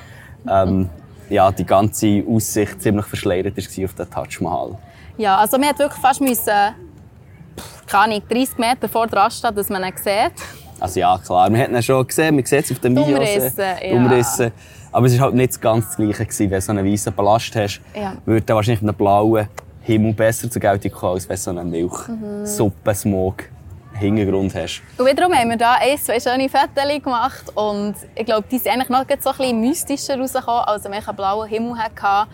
[0.49, 0.89] ähm,
[1.29, 4.79] ja, die ganze Aussicht ziemlich verschleiert war auf den Taj Mahal.
[5.17, 6.75] Ja, also wir mussten wirklich fast müssen,
[7.87, 10.33] keine 30 Meter vor der Raststadt, dass man ihn sieht.
[10.79, 13.19] Also ja, klar, wir haben ihn schon gesehen, man sieht es auf den Videos.
[13.19, 13.97] Umrissen, äh, ja.
[13.97, 14.53] Umrissen.
[14.93, 17.57] Aber es war halt nicht ganz das Gleiche, gewesen, wenn du so einen weißen Ballast
[17.57, 17.81] hast.
[17.97, 18.15] Ja.
[18.25, 19.49] Würde wahrscheinlich einen blauen
[19.85, 23.45] Himmel besser zur Geltung kommen, als wenn du so einen Milchsuppen-Smog
[23.95, 24.83] Hintergrund hast.
[24.99, 28.73] Und wiederum haben wir da ein, zwei schöne Fotos gemacht und ich glaube, die sind
[28.73, 32.31] eigentlich noch so ein bisschen mystischer rausgekommen, als wenn wir einen blauen Himmel hatten.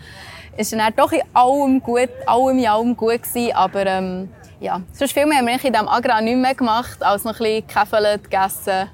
[0.56, 4.80] Es war dann doch in allem gut, allem in allem gut gewesen, aber ähm, ja,
[4.92, 7.66] sonst viel mehr haben wir in diesem Agra nicht mehr gemacht, als noch ein bisschen
[7.66, 8.88] Käffeln, gegessen.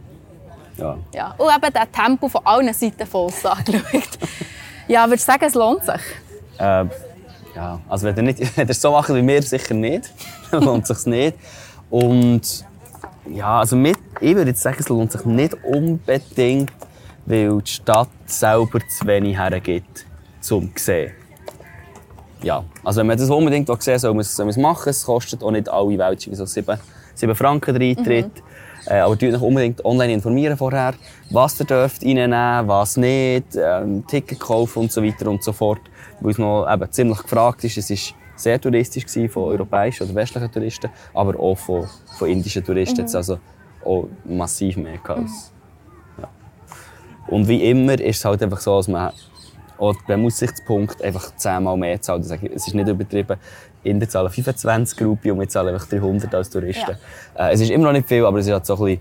[0.77, 0.99] Ja.
[1.15, 1.35] ja.
[1.39, 4.19] Und eben das Tempo von allen Seiten voll angeschaut.
[4.89, 6.03] ja, würdest du sagen, es lohnt sich?
[6.59, 6.85] Äh,
[7.57, 10.13] ja, also wenn ihr, nicht, wenn ihr so macht wie wir, sicher nicht.
[10.51, 11.37] dann lohnt es sich nicht.
[11.91, 12.65] Und
[13.33, 16.71] ja, also mit, ich würde jetzt sagen, es lohnt sich nicht unbedingt,
[17.25, 20.07] weil die Stadt selber zu wenig hergibt,
[20.41, 21.13] zum zu sehen.
[22.43, 24.91] Ja, also wenn man das unbedingt sehen will, soll man es machen.
[24.91, 26.79] Es kostet auch nicht alle Welt so 7,
[27.15, 28.27] 7 Franken der Eintritt.
[28.27, 28.43] Mhm.
[28.87, 30.95] Äh, aber euch unbedingt online informieren vorher,
[31.31, 35.81] was ihr dürft reinnehmen, was nicht, ähm, Ticket kaufen und so weiter und so fort.
[36.21, 37.77] Weil es noch eben ziemlich gefragt ist.
[37.77, 41.87] Es war sehr touristisch von europäischen oder westlichen Touristen, aber auch von,
[42.19, 43.03] von indischen Touristen.
[43.03, 43.17] Mhm.
[43.17, 43.39] Also
[43.85, 45.53] auch massiv mehr als.
[46.17, 46.23] Mhm.
[46.23, 46.29] Ja.
[47.29, 49.13] Und wie immer ist es halt einfach so, dass man
[49.79, 52.25] auch beim Aussichtspunkt einfach zehnmal mehr zahlt.
[52.25, 53.37] Es ist nicht übertrieben.
[53.87, 56.97] Inder zahlen 25 Rupi und wir zahlen einfach 300 als Touristen.
[57.35, 57.49] Ja.
[57.49, 59.01] Äh, es ist immer noch nicht viel, aber es ist halt so ein bisschen,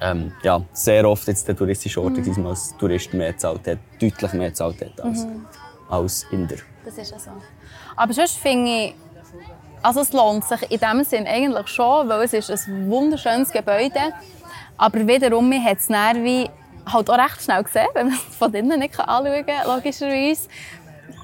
[0.00, 2.22] ähm, ja, sehr oft jetzt der touristische Ort, mhm.
[2.22, 5.46] diesmal als Tourist mehr zahlt hat, deutlich mehr zahlt hat als, mhm.
[5.88, 6.56] als Inder.
[6.84, 7.30] Das ist ja so.
[7.96, 8.94] Aber sonst finde ich,
[9.82, 14.12] also es lohnt sich in dem Sinn eigentlich schon, weil es ist ein wunderschönes Gebäude.
[14.76, 16.48] Aber wiederum hat es wie
[16.86, 20.48] halt auch recht schnell gesehen, wenn man es von drinnen nicht anschauen kann, logischerweise.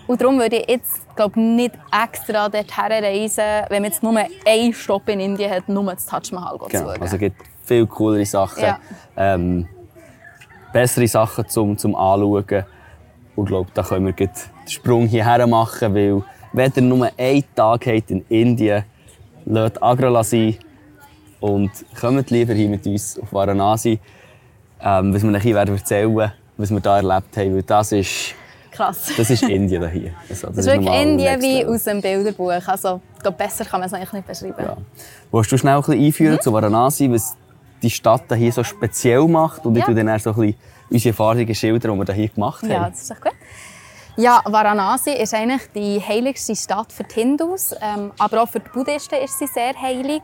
[0.07, 4.75] Und darum würde ich jetzt glaub, nicht extra dorthin reisen, wenn man jetzt nur einen
[4.75, 6.68] Stopp in Indien hat, nur das Taj Mahal genau.
[6.68, 7.03] zu schauen.
[7.03, 8.79] Also es gibt viele coolere Sachen, ja.
[9.16, 9.68] ähm,
[10.73, 12.64] bessere Sachen zum, zum Anschauen.
[13.37, 14.31] Und ich glaube, da können wir den
[14.66, 18.85] Sprung hierher machen, weil wenn ihr nur einen Tag habt in Indien,
[19.44, 20.57] lasst Agra sein
[21.38, 23.99] und kommt lieber hier mit uns auf Varanasi,
[24.83, 28.35] ähm, was wir euch erzählen werden, was wir hier erlebt haben, weil das ist...
[28.81, 29.12] Krass.
[29.14, 30.14] Das ist Indien hier.
[30.31, 32.66] Also, das, das, ist wirklich Indien wie aus einem Bilderbuch.
[32.66, 33.03] Also,
[33.37, 34.55] besser kann man es eigentlich nicht beschreiben.
[34.59, 34.77] Ja.
[35.31, 36.40] Willst du schnell ein bisschen einführen mhm.
[36.40, 37.37] zu Varanasi, was
[37.83, 39.87] die Stadt hier so speziell macht und ja.
[39.87, 40.55] ich dann so ein bisschen
[40.88, 42.71] unsere Erfahrungen schildern, die wir hier gemacht haben?
[42.71, 43.33] Ja, das ist doch gut.
[44.16, 48.71] Ja, Varanasi ist eigentlich die heiligste Stadt für die Hindus, ähm, aber auch für die
[48.71, 50.23] Buddhisten ist sie sehr heilig.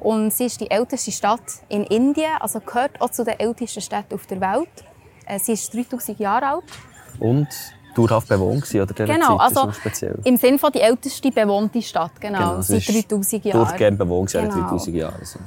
[0.00, 4.14] Und sie ist die älteste Stadt in Indien, also gehört auch zu den ältesten Städten
[4.14, 4.68] auf der Welt.
[5.24, 6.64] Äh, sie ist 3000 Jahre alt.
[7.18, 7.48] Und
[7.96, 10.18] dauerhaft bewohnt oder der Genau, Zeit, also speziell.
[10.24, 13.60] im Sinne von die älteste bewohnte Stadt, genau, genau seit 3000 Jahren.
[13.60, 14.68] Durchgehend bewohnt seit genau.
[14.68, 15.14] 3000 Jahren.
[15.18, 15.38] Also.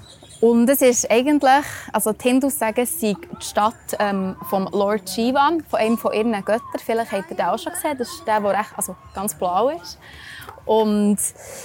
[0.41, 5.09] Und es ist eigentlich, also die Hindus sagen, es sei die Stadt ähm, vom Lord
[5.09, 6.61] Shiva, von einem von ihren Göttern.
[6.83, 7.97] Vielleicht habt ihr den auch schon gesehen.
[7.97, 9.99] Das ist der, der recht, also ganz blau ist.
[10.65, 11.17] Und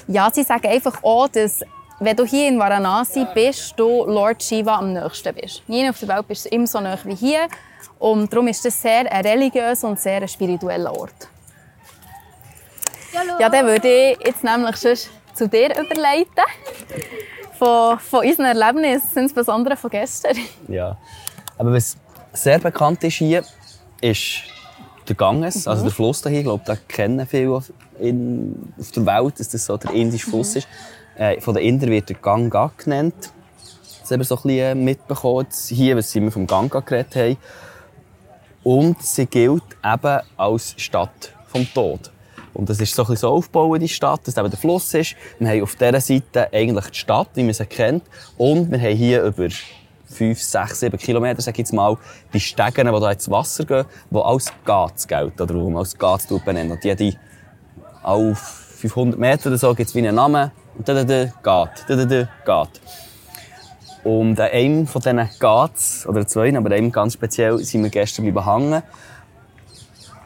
[0.08, 1.60] ja, sie sagen einfach auch, dass
[2.04, 5.62] wenn du hier in Varanasi bist, du Lord Shiva am nächsten bist.
[5.68, 7.48] Nie auf der Welt bist du immer so nah wie hier.
[7.98, 11.28] Und darum ist das sehr ein religiöser und sehr ein spiritueller Ort.
[13.38, 14.76] Ja, dann würde ich jetzt nämlich
[15.34, 16.44] zu dir überleiten
[17.58, 20.36] von, von unseren Erlebnissen, insbesondere von gestern.
[20.68, 20.96] Ja,
[21.56, 21.96] aber was
[22.32, 23.44] sehr bekannt ist hier,
[24.00, 24.42] ist
[25.08, 25.70] der Ganges, mhm.
[25.70, 26.38] also der Fluss hier.
[26.38, 27.62] Ich glaube, da kennen viele
[27.98, 30.58] in, auf der Welt, dass das so der indische Fluss mhm.
[30.58, 30.68] ist.
[31.16, 33.33] Äh, von den Indern wird der Ganga genannt.
[34.11, 37.37] haben wir so ein bisschen mitbekommen, hier, was wir vom Ganga geredet haben.
[38.62, 42.11] Und sie gilt eben als Stadt vom Tod.
[42.55, 45.16] Und das ist so ein bisschen so aufgebaut, die Stadt, dass eben der Fluss ist.
[45.38, 48.05] Wir haben auf dieser Seite eigentlich die Stadt, wie man sie kennt.
[48.38, 49.48] Und wir haben hier über
[50.07, 51.98] 5, 6, 7 Kilometer, sag ich jetzt mal,
[52.33, 55.98] die Stegen, die hier ins Wasser gehen, die als Gats gelten, oder wo man als
[55.98, 56.72] Gats benennen.
[56.72, 57.16] Und jede,
[58.03, 60.53] auf 500 Meter oder so gibt es wie einen Namen.
[60.76, 62.80] Und da, da, da, Gat, da, da, da, Gat.
[64.02, 68.30] Und an einem von diesen Gats, oder zwei, aber einem ganz speziell, sind wir gestern
[68.32, 68.82] bleiben hängen.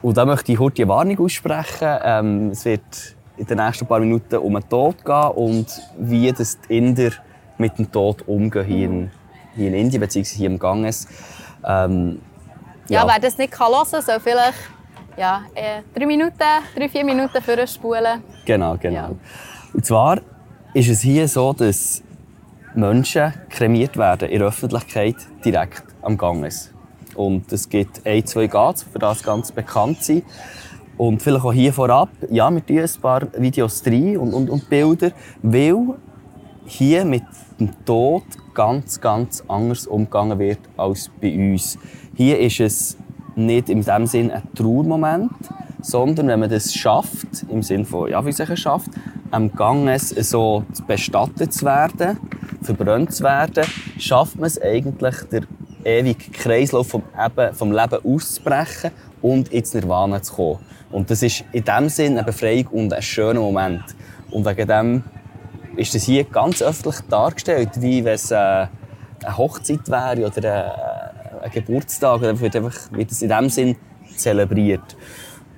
[0.03, 1.99] Und da möchte ich heute eine Warnung aussprechen.
[2.03, 5.67] Ähm, es wird in den nächsten paar Minuten um den Tod gehen und
[5.99, 7.11] wie das die Inder
[7.57, 9.11] mit dem Tod umgehen hier in,
[9.55, 11.07] hier in Indien, beziehungsweise hier im Ganges.
[11.65, 12.21] Ähm,
[12.89, 14.59] ja, ja, wer das nicht kann hören kann, soll vielleicht
[15.17, 16.39] ja, äh, drei Minuten,
[16.77, 18.23] drei, vier Minuten für spulen.
[18.45, 18.97] Genau, genau.
[18.97, 19.11] Ja.
[19.75, 20.21] Und zwar
[20.75, 22.03] ist es hier so, dass
[22.75, 26.73] Menschen kremiert werden in der Öffentlichkeit direkt am Ganges.
[27.15, 30.25] Und es gibt ein, zwei Gats, für das ganz bekannt sind.
[30.97, 34.69] Und vielleicht auch hier vorab, ja, wir tun ein paar Videos rein und, und, und
[34.69, 35.95] Bilder, weil
[36.67, 37.25] hier mit
[37.59, 41.79] dem Tod ganz, ganz anders umgegangen wird als bei uns.
[42.15, 42.99] Hier ist es
[43.37, 45.31] nicht in dem Sinn ein Trauermoment,
[45.81, 48.91] sondern wenn man das schafft, im Sinne von, ja, wie es schafft,
[49.31, 52.19] am Ganges so bestattet zu werden,
[52.63, 53.65] verbrannt zu werden,
[53.99, 55.43] schafft man es eigentlich, der
[55.85, 58.91] ewige Kreislauf vom, eben, vom Leben auszubrechen
[59.23, 60.59] und ins Nirvana zu kommen.
[60.91, 63.83] Und das ist in dem Sinn eine Befreiung und ein schöner Moment.
[64.31, 65.05] Und wegen dem
[65.77, 71.43] ist das hier ganz öffentlich dargestellt, wie wenn es äh, eine Hochzeit wäre oder ein,
[71.43, 72.23] ein Geburtstag.
[72.23, 73.77] Dann wird, einfach, wird es in dem Sinn
[74.17, 74.97] zelebriert.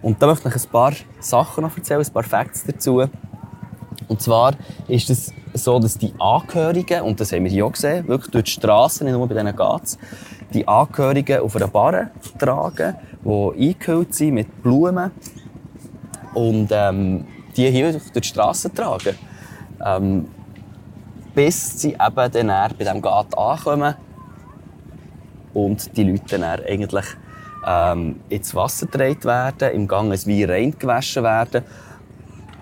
[0.02, 3.04] Und da möchte ich ein paar Sachen noch erzählen, ein paar Facts dazu.
[4.08, 4.54] Und zwar
[4.88, 8.44] ist es so, dass die Angehörigen, und das haben wir hier auch gesehen, wirklich durch
[8.44, 9.98] die Straßen, nicht nur bei diesen Gats,
[10.52, 15.10] die Angehörigen auf einer Barre tragen, die eingehüllt sind mit Blumen
[16.34, 19.16] und ähm, die hier durch die Straßen tragen.
[19.84, 20.28] Ähm,
[21.34, 23.94] bis sie eben dann bei diesem Gat ankommen
[25.54, 27.06] und die Leute dann eigentlich
[27.66, 31.64] ähm, ins Wasser gedreht werden, im Gang ein Wein rein gewaschen werden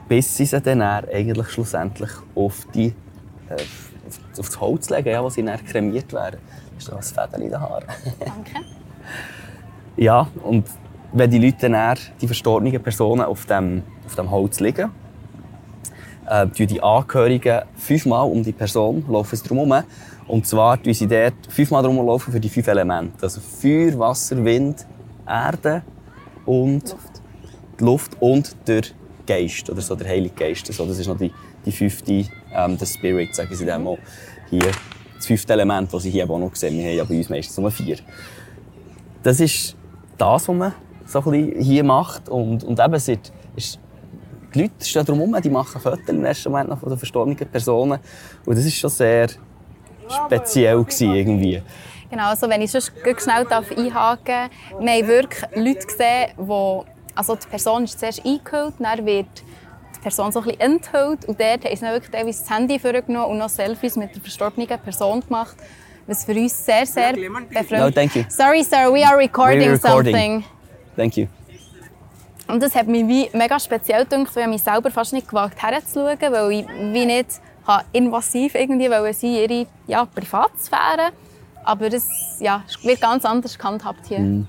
[0.09, 2.87] bis sie sie dann eigentlich schlussendlich auf, die,
[3.49, 3.55] äh,
[4.39, 6.41] auf das Holz legen, ja, wo sie dann kremiert werden.
[6.79, 7.85] Ist da ein Fädel in den Haaren.
[8.19, 8.53] Danke.
[9.97, 10.67] ja, und
[11.13, 14.91] wenn die Leute dann die verstorbenen Personen auf dem, auf dem Holz liegen,
[16.27, 19.85] äh, die Angehörigen fünfmal um die Person laufen sie drum herum.
[20.29, 23.15] Und zwar tun sie dort fünfmal drum laufen für die fünf Elemente.
[23.23, 24.87] Also Feuer, Wasser, Wind,
[25.27, 25.83] Erde
[26.45, 27.23] und Luft,
[27.81, 28.83] die Luft und der
[29.27, 30.67] Geist oder so, der Heilige Geist.
[30.73, 31.33] So, das ist noch die,
[31.65, 33.99] die fünfte, ähm, der Spirit, sagen sie dem auch.
[34.51, 34.71] Hier,
[35.17, 36.77] das fünfte Element, das sie hier auch noch sehen.
[36.77, 37.97] Wir haben ja bei uns meistens nur vier.
[39.23, 39.77] Das ist
[40.17, 40.75] das, was man
[41.07, 42.29] so ein bisschen hier macht.
[42.29, 43.33] Und, und eben, es ist,
[44.55, 47.99] die Leute stehen drumherum, die machen Fotos im ersten Moment noch von den verstorbenen Personen.
[48.47, 49.29] Und das war schon sehr
[50.11, 51.63] speziell gewesen, irgendwie.
[52.11, 56.83] Genau, also wenn ich sonst schnell einhaken darf, wir haben wirklich Leute gesehen, die
[57.19, 59.27] also die Person ist zuerst eingehüllt, dann wird
[59.97, 62.79] die Person so ein bisschen enthüllt und dort haben sie dann wirklich teilweise das Handy
[62.79, 65.57] vorgenommen und noch Selfies mit der verstorbenen Person gemacht,
[66.07, 68.25] was für uns sehr, sehr befremdlich No, thank you.
[68.29, 70.15] Sorry, sir, we are recording, recording.
[70.15, 70.45] something.
[70.97, 71.27] Thank you.
[72.47, 75.61] Und das hat mich wie mega speziell gedacht, weil ich mich selber fast nicht gewagt
[75.61, 77.31] herzuschauen, weil ich wie nicht
[77.93, 81.13] invasiv irgendwie wollte sie ihre ja, Privatsphäre.
[81.65, 82.09] Aber das
[82.41, 84.21] ja, wird ganz anders gehandhabt hier.
[84.21, 84.49] Mm.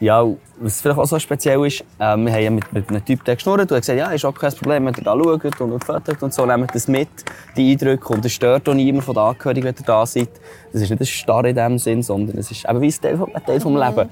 [0.00, 0.26] Ja,
[0.58, 3.70] was vielleicht auch so speziell ist, äh, wir haben ja mit, mit einem Typ geschnurrt
[3.70, 6.34] und gesagt, ja, ist auch kein Problem, wenn ihr da schaut und, und fotot und
[6.34, 7.08] so, nehmt das mit,
[7.56, 10.30] die Eindrücke und es stört auch niemand von der Angehörigen, wenn ihr da seid.
[10.72, 13.26] Das ist nicht ein Starr in dem Sinn, sondern es ist eben wie ein Teil,
[13.32, 14.08] ein Teil vom Leben.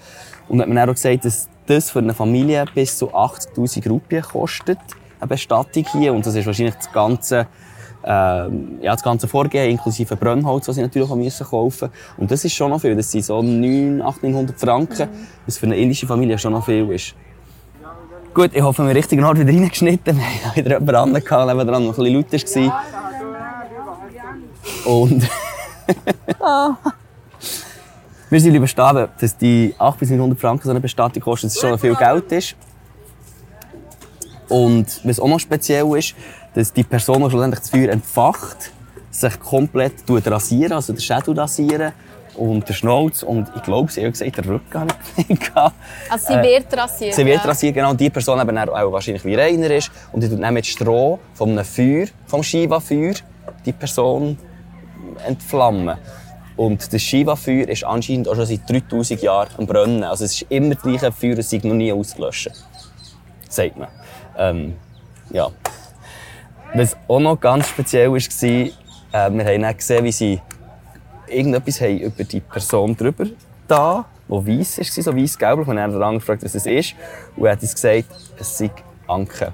[0.49, 4.79] Und hat man auch gesagt, dass das für eine Familie bis zu 80'000 Rupien kostet,
[5.19, 7.49] eine Bestattung hier und das ist wahrscheinlich das ganze
[8.05, 12.45] ähm, ja, das ganze Vorgehen, inklusive Brennholz, das sie natürlich auch müssen kaufen Und das
[12.45, 12.97] ist schon noch viel.
[12.97, 15.27] Das sind so 900, 1800 Franken, mhm.
[15.47, 17.15] was für eine indische Familie schon noch viel ist.
[18.33, 20.17] Gut, ich hoffe, wir haben richtig Ort wieder reingeschnitten.
[20.17, 22.85] Wir haben wieder jemanden anderen, der nebenan noch ein bisschen lauter war.
[24.85, 25.29] Und...
[28.31, 31.61] Wir sind überstanden, dass die 800 bis 900 Franken so eine Bestattung kostet, dass es
[31.61, 32.55] schon viel Geld ist.
[34.49, 36.15] Und was auch noch speziell ist,
[36.55, 38.73] dass die Person, die schlussendlich das Feuer entfacht,
[39.11, 41.93] sich komplett rasieren, also den Schädel rasieren
[42.37, 44.87] und den Schnauz und ich glaube, sie hat gesagt, der Rücken
[45.29, 45.53] nicht
[46.09, 47.15] Also sie wird rasiert?
[47.15, 47.49] Sie wird ja.
[47.49, 47.91] rasiert, genau.
[47.91, 51.19] Und die Person eben auch wahrscheinlich wie reiner ist und die tut dann mit Stroh
[51.41, 53.15] einem Feuer, vom Shiva-Feuer,
[53.65, 54.39] die Person
[55.27, 55.97] entflammen.
[56.57, 60.05] Und das Shiva-Feuer ist anscheinend auch schon seit 3000 Jahren am Brennen.
[60.05, 62.51] Also es ist immer das gleiche Feuer, es ist noch nie ausgelöscht.
[63.49, 63.89] Sagt man.
[64.37, 64.77] Ähm,
[65.31, 65.51] ja.
[66.75, 70.41] Was auch noch ganz speziell war, äh, wir haben dann gesehen, wie sie
[71.27, 73.27] irgendetwas über die Person drüber
[73.67, 75.69] da, die weiss war, so weiss-gelblich.
[75.69, 76.95] Und dann hat andere gefragt, was es ist.
[77.37, 78.07] Und er hat uns gesagt,
[78.39, 78.71] es sei
[79.07, 79.53] Anke.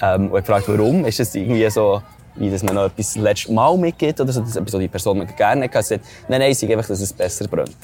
[0.00, 1.04] Ähm, und er gefragt, warum.
[1.04, 2.02] Ist es irgendwie so,
[2.36, 5.26] wie dass man noch etwas das letzte Mal mitgibt oder so, dass etwas, die Person
[5.36, 5.82] gerne hatte.
[5.82, 7.76] Sagt, nein, nein, es einfach, dass es besser brennt.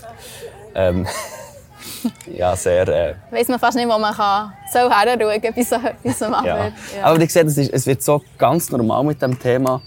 [0.74, 1.07] Ähm,
[2.37, 2.88] ja, sehr...
[2.88, 6.46] Äh, Weiss man fast nicht, wo man kann so herschauen kann, bis so etwas macht.
[6.46, 6.66] Ja.
[6.66, 6.72] Ja.
[7.02, 9.80] Aber ich sehe, es, ist, es wird so ganz normal mit dem Thema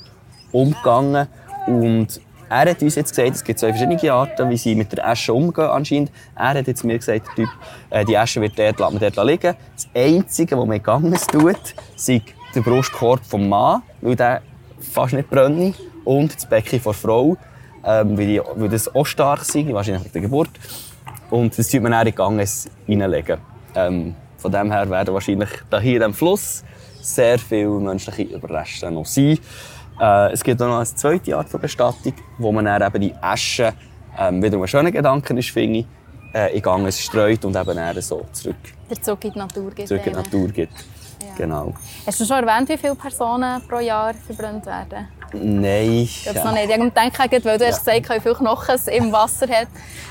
[0.51, 1.27] umgegangen
[1.67, 2.19] und
[2.51, 5.33] er hat uns jetzt gesagt, es gibt zwei verschiedene Arten, wie sie mit der Asche
[5.33, 6.11] umgehen anscheinend.
[6.35, 7.49] Er hat jetzt mir gesagt, der Typ,
[7.89, 9.55] äh, die Asche wird dort, man dort liegen.
[9.73, 12.09] Das Einzige, was man gegangen tut, ist
[12.53, 14.41] der Brustkorb vom Mann, weil der
[14.81, 15.77] fast nicht brennt.
[16.03, 17.37] Und das Becken der Frau,
[17.85, 20.49] ähm, weil, die, weil das auch stark sind, wahrscheinlich nach der Geburt.
[21.31, 23.39] Und das tut man dann in Ganges reinlegen.
[23.73, 25.49] Ähm, von dem her werden wahrscheinlich
[25.81, 26.63] hier diesem Fluss
[27.01, 29.39] sehr viele menschliche Überreste noch sein.
[29.99, 33.15] Äh, es gibt auch noch eine zweite Art von Bestattung, wo man dann eben die
[33.21, 33.73] Asche
[34.17, 35.85] ähm, wieder einen schönen Gedanken ist, finde ich,
[36.33, 38.55] äh, in Ganges streut und eben dann so zurück,
[38.89, 39.87] der Zug in die Natur gibt.
[39.87, 40.73] zurück in die Natur gibt.
[41.21, 41.27] Ja.
[41.37, 41.73] Genau.
[42.05, 45.07] Hast du schon erwähnt, wie viele Personen pro Jahr verbrannt werden?
[45.33, 46.01] Nein.
[46.03, 46.69] Ich glaube noch nicht.
[46.69, 49.67] Ich denke, weil du hast gesagt, wie viele Knochen es im Wasser hat.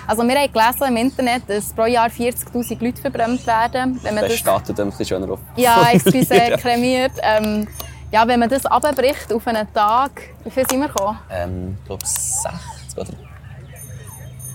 [0.07, 4.01] Also wir haben gelesen im Internet, dass pro Jahr 40'000 Leute verbrannt werden.
[4.03, 4.87] Wenn man Bestattet, das...
[4.87, 5.39] bisschen schöner auf.
[5.57, 7.13] Ja, excuse, kremiert.
[7.23, 7.69] Ähm,
[8.11, 10.11] ja, wenn man das abbricht auf einen Tag,
[10.45, 11.19] wie viel sind wir gekommen?
[11.31, 13.13] Ähm, ich glaube 60 oder...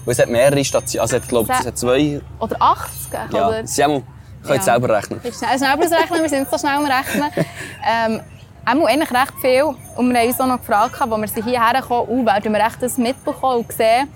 [0.07, 2.21] Es hat mehrere Stationen, also ich glaube, es hat zwei...
[2.39, 3.47] Oder 80, ja.
[3.47, 3.65] oder?
[3.65, 4.03] Sie haben,
[4.43, 4.61] könnt ja.
[4.61, 5.19] selber rechnen.
[5.21, 7.31] Schnell, schnell ausrechnen, wir sind so schnell am Rechnen.
[7.87, 8.21] Ähm,
[8.65, 9.63] Einmal eigentlich recht viel.
[9.95, 12.81] Und wir haben uns auch noch gefragt, als wir hierher kommen, uh, werden wir echt
[12.81, 14.07] das mitbekommen und sehen.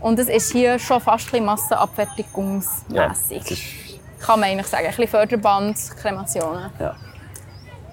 [0.00, 3.50] Und es ist hier schon fast ein massenabfertigungsmässig.
[3.50, 3.56] Ja,
[4.24, 4.86] Kann man eigentlich sagen.
[4.86, 6.70] Ein bisschen Förderband, Kremationen.
[6.78, 6.94] Ja.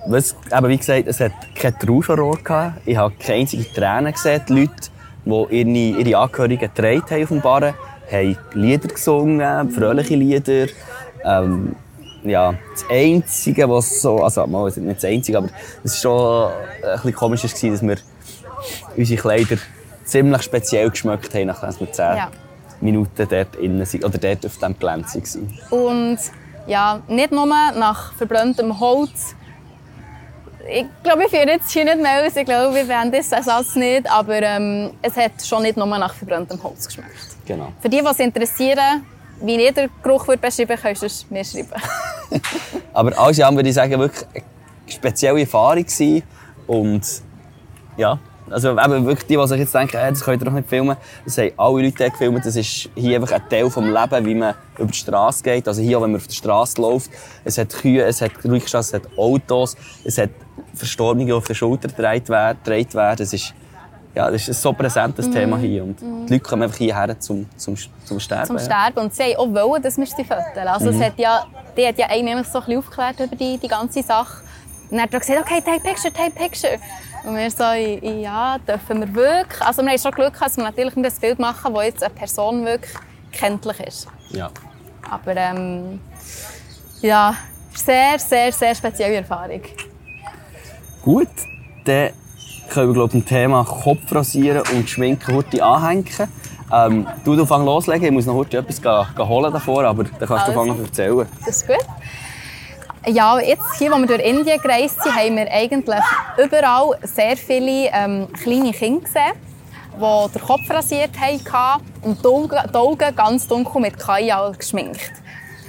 [0.07, 2.81] Was, aber wie gesagt, es hat kein Trauerrohr gehabt.
[2.85, 4.43] Ich habe keine einzige Tränen gesehen.
[4.47, 4.91] Die Leute,
[5.25, 7.73] die ihre, ihre Angehörigen getragen haben auf dem Barren,
[8.09, 10.67] haben Lieder gesungen, fröhliche Lieder.
[11.23, 11.75] Ähm,
[12.25, 15.49] ja, das Einzige, was so, also mal, nicht das Einzige, aber
[15.83, 16.51] es war schon
[16.83, 17.97] ein bisschen komisch, war, dass wir
[18.97, 19.57] unsere Kleider
[20.03, 22.31] ziemlich speziell geschmeckt haben, nachdem wir zehn ja.
[22.81, 25.59] Minuten dort innen sind, oder dort auf diesem Gelände waren.
[25.69, 26.19] Und
[26.67, 29.35] ja, nicht nur nach verblendtem Holz.
[30.67, 32.35] Ich glaube, ich führe jetzt hier nicht mehr aus.
[32.35, 34.09] Ich glaube, wir werden diesen Satz nicht.
[34.09, 37.37] Aber ähm, es hat schon nicht nur nach verbranntem Holz geschmeckt.
[37.45, 37.71] Genau.
[37.79, 39.05] Für die, die es interessieren,
[39.41, 41.69] wie den Geruch würde beschreiben kannst du es mir schreiben.
[42.93, 44.43] Aber alles in allem würde ich sagen, wirklich eine
[44.87, 46.23] spezielle Erfahrung gewesen.
[46.67, 47.03] Und
[47.97, 48.19] ja,
[48.49, 50.95] also eben wirklich die, die sich jetzt denken, hey, das könnt ihr doch nicht filmen,
[51.23, 52.45] das haben alle Leute gefilmt.
[52.45, 55.67] Das ist hier einfach ein Teil des Lebens, wie man über die Straße geht.
[55.67, 57.09] Also hier, wenn man auf der Straße läuft,
[57.43, 60.29] es hat Kühe, es hat Ruhigstraßen, es hat Autos, es hat
[60.73, 63.23] Verstorbene, die auf der Schulter getragen werden.
[63.23, 63.53] Es ist
[64.15, 65.31] ja, das ist ein so präsentes mm.
[65.31, 65.83] Thema hier.
[65.83, 66.25] Und mm.
[66.25, 67.75] die Leute kommen einfach hierher zum, zum,
[68.05, 68.45] zum Sterben.
[68.45, 68.97] Zum Sterben.
[68.99, 70.67] Und sie auch wollen, dass wir sie fotografieren.
[70.67, 73.67] Also es hat ja, die hat ja eigentlich so ein bisschen aufgeklärt über die, die
[73.67, 74.41] ganze Sache.
[74.89, 76.77] Und dann hat er gesagt, okay, take picture, take picture.
[77.25, 79.61] Und wir so, ja, dürfen wir wirklich.
[79.61, 82.63] Also wir haben schon Glück, dass wir natürlich ein Bild machen, wo jetzt eine Person
[82.65, 82.93] wirklich
[83.31, 84.07] kenntlich ist.
[84.29, 84.49] Ja.
[85.09, 85.99] Aber ähm,
[87.01, 87.35] ja,
[87.73, 89.61] sehr, sehr, sehr spezielle Erfahrung.
[91.01, 91.27] Gut,
[91.83, 92.11] dann
[92.69, 96.05] können wir glaub, dem Thema Kopf rasieren und Schminken heute anhängen.
[96.71, 100.03] Ähm, du, du fang loslegen, ich muss noch heute etwas gehen, gehen holen davor, aber
[100.03, 101.27] dann kannst also, du fangen erzählen.
[101.45, 101.85] Das ist gut.
[103.07, 106.03] Ja, jetzt hier, wo wir durch Indien gereist sind, haben wir eigentlich
[106.43, 109.33] überall sehr viele ähm, kleine Kinder gesehen,
[109.95, 115.11] die den Kopf rasiert haben und die Augen, die Augen ganz dunkel mit Kajal geschminkt.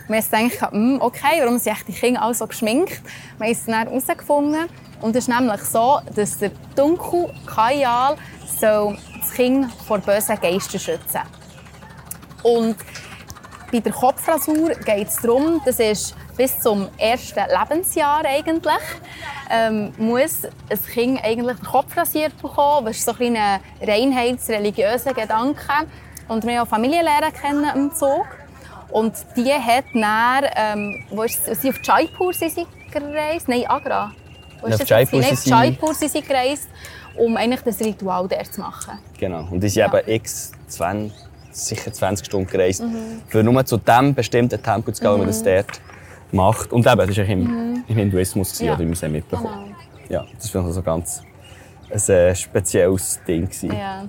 [0.08, 3.02] Wir haben gedacht, hm, okay, warum sind die Kinder alle so geschminkt?
[3.38, 4.68] Wir haben es dann herausgefunden,
[5.00, 8.16] und es ist nämlich so, dass der dunkle Kajal
[8.60, 11.20] das Kind vor bösen Geistern schützen
[12.42, 12.76] Und
[13.70, 18.82] bei der Kopfrasur geht es darum, das ist bis zum ersten Lebensjahr eigentlich,
[19.50, 22.86] ähm, muss ein Kind eigentlich den Kopf rasiert bekommen.
[22.86, 23.36] Das ist so ein
[23.80, 25.60] reinheitsreligiöser Gedanke.
[26.28, 28.26] Und wir haben auch Familienlehrer kennen im Zug.
[28.90, 33.48] Und die hat dann, ähm, wo ist sie, auf Jaipur sind sie gereist?
[33.48, 34.12] Nein, Agra.
[34.66, 36.68] Wo ist das Jaipur sind Jaipur sind sie gereist,
[37.16, 38.98] um eigentlich das Ritual dort zu machen.
[39.18, 39.46] Genau.
[39.50, 39.98] Und die sind ja.
[39.98, 41.12] eben x 20,
[41.50, 43.22] sicher 20 Stunden gereist, mhm.
[43.28, 45.14] für nur zu dem bestimmten Tempel zu gehen, mhm.
[45.14, 45.80] wo man das dort
[46.32, 46.72] macht.
[46.72, 47.84] Und eben, das war im, mhm.
[47.88, 48.74] im Hinduismus, ja.
[48.74, 49.74] oder wir es mitbekommen.
[50.08, 50.22] Genau.
[50.22, 51.22] Ja, das ich also ganz,
[51.90, 53.44] ein äh, spezielles Ding.
[53.44, 53.72] Gewesen.
[53.72, 54.04] Ja.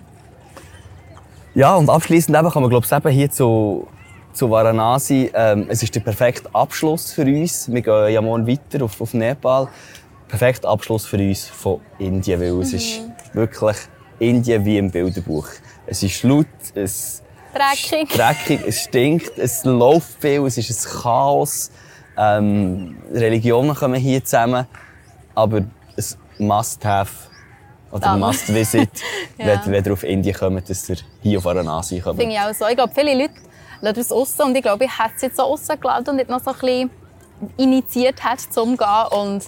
[1.58, 3.88] Ja, und abschließend eben kann man glaube ich eben hier zu,
[4.32, 5.32] zu Varanasi.
[5.34, 7.72] Ähm, es ist der perfekte Abschluss für uns.
[7.72, 9.68] Wir gehen ja morgen weiter auf, auf Nepal.
[10.28, 13.02] Perfekter Abschluss für uns von Indien, weil es ist
[13.34, 13.78] wirklich
[14.20, 15.48] Indien wie im Bilderbuch.
[15.86, 18.10] Es ist laut, es Dreckig.
[18.10, 21.72] ist dreckig, es stinkt, es läuft viel, es ist ein Chaos.
[22.18, 24.66] Ähm, Religionen kommen hier zusammen,
[25.36, 25.64] aber
[25.96, 27.12] es Must-have
[27.92, 28.20] oder Dann.
[28.20, 28.90] Must-visit,
[29.38, 29.46] Ja.
[29.66, 32.20] wenn, wenn ihr auf Indien kommt, dass ihr hier auf Varanasi kommt.
[32.20, 32.68] Finde ich auch so.
[32.68, 33.34] Ich glaube, viele Leute
[33.82, 36.44] lassen das aussen und ich glaube, ich hätte es jetzt so rausgeladen und nicht noch
[36.44, 36.90] so ein bisschen
[37.56, 39.06] initiiert hätte, zum gehen.
[39.12, 39.44] Und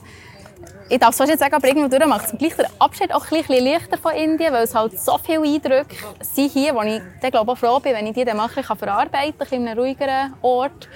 [0.89, 3.41] ich darf es fast nicht sagen, aber irgendwo macht es gleich den Abschied auch ein
[3.43, 7.31] bisschen leichter von Indien, weil es halt so viele Eindrücke sind hier, wo ich dann,
[7.31, 10.33] glaube auch froh bin, wenn ich die dann ein bisschen verarbeiten kann, in einem ruhigeren
[10.41, 10.87] Ort.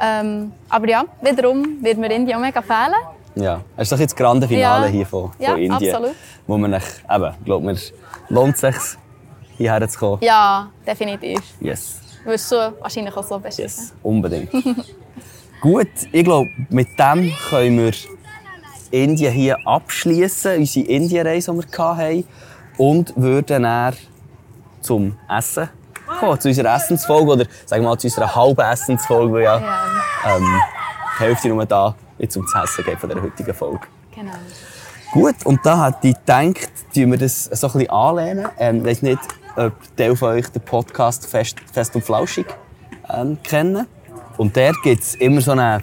[0.00, 2.94] Ähm, aber ja, wiederum wird mir Indien auch mega fehlen.
[3.34, 4.92] Ja, es ist doch jetzt das grande Finale Ja.
[4.92, 5.94] hier von, von Ja, Indien.
[5.94, 6.16] absolut.
[6.46, 7.76] Wo man nach, eben, glaubt mir,
[8.28, 8.98] lohnt es sich,
[9.56, 10.18] hierher zu kommen.
[10.22, 11.40] Ja, definitiv.
[11.60, 13.62] Yes, Wirst du wahrscheinlich auch so beschissen.
[13.84, 14.50] yes, unbedingt.
[15.60, 17.92] Gut, ich glaube, mit dem können wir
[18.92, 22.24] Indien hier abschließen, unsere Indienreise, die wir hatten,
[22.78, 23.94] und würden dann
[24.80, 25.68] zum Essen
[26.20, 30.36] kommen, zu unserer Essensfolge, oder sagen wir mal zu unserer halben Essensfolge, weil ja, Ja,
[30.36, 30.44] ähm,
[31.18, 33.80] die Hälfte nur da jetzt um das Essen geht von der heutigen Folge.
[34.14, 34.32] genau.
[35.12, 38.48] Gut, und da hätte ich gedacht, tun wir das so ein bisschen anlehnen.
[38.58, 39.18] Ähm, ich weiss nicht,
[39.56, 42.46] ob Teil von euch den Podcast Fest, Fest und Flauschig
[43.10, 43.86] ähm, kennen.
[44.38, 45.82] Und dort gibt es immer so eine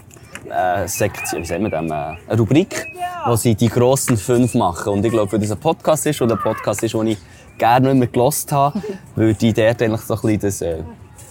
[0.49, 2.87] äh, Sektion, wie sagen wir das, eine Rubrik,
[3.25, 4.93] wo sie die grossen fünf machen.
[4.93, 7.17] Und ich glaube, weil das ein Podcast ist und ein Podcast ist, den ich
[7.58, 8.82] gerne nicht mehr gelost habe,
[9.15, 10.84] würde ich dort eigentlich so ein bisschen das, äh,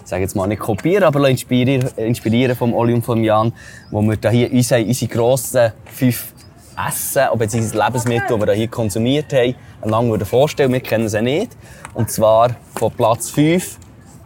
[0.04, 3.52] sage jetzt mal nicht kopieren, aber inspirieren, inspirieren vom Oli und vom Jan,
[3.90, 6.32] wo wir da hier unsere, unsere grossen fünf
[6.88, 7.76] Essen, bzw.
[7.76, 10.72] Lebensmittel, die wir hier konsumiert haben, lang würden vorstellen.
[10.72, 11.56] Wir kennen sie nicht.
[11.94, 13.78] Und zwar von Platz 5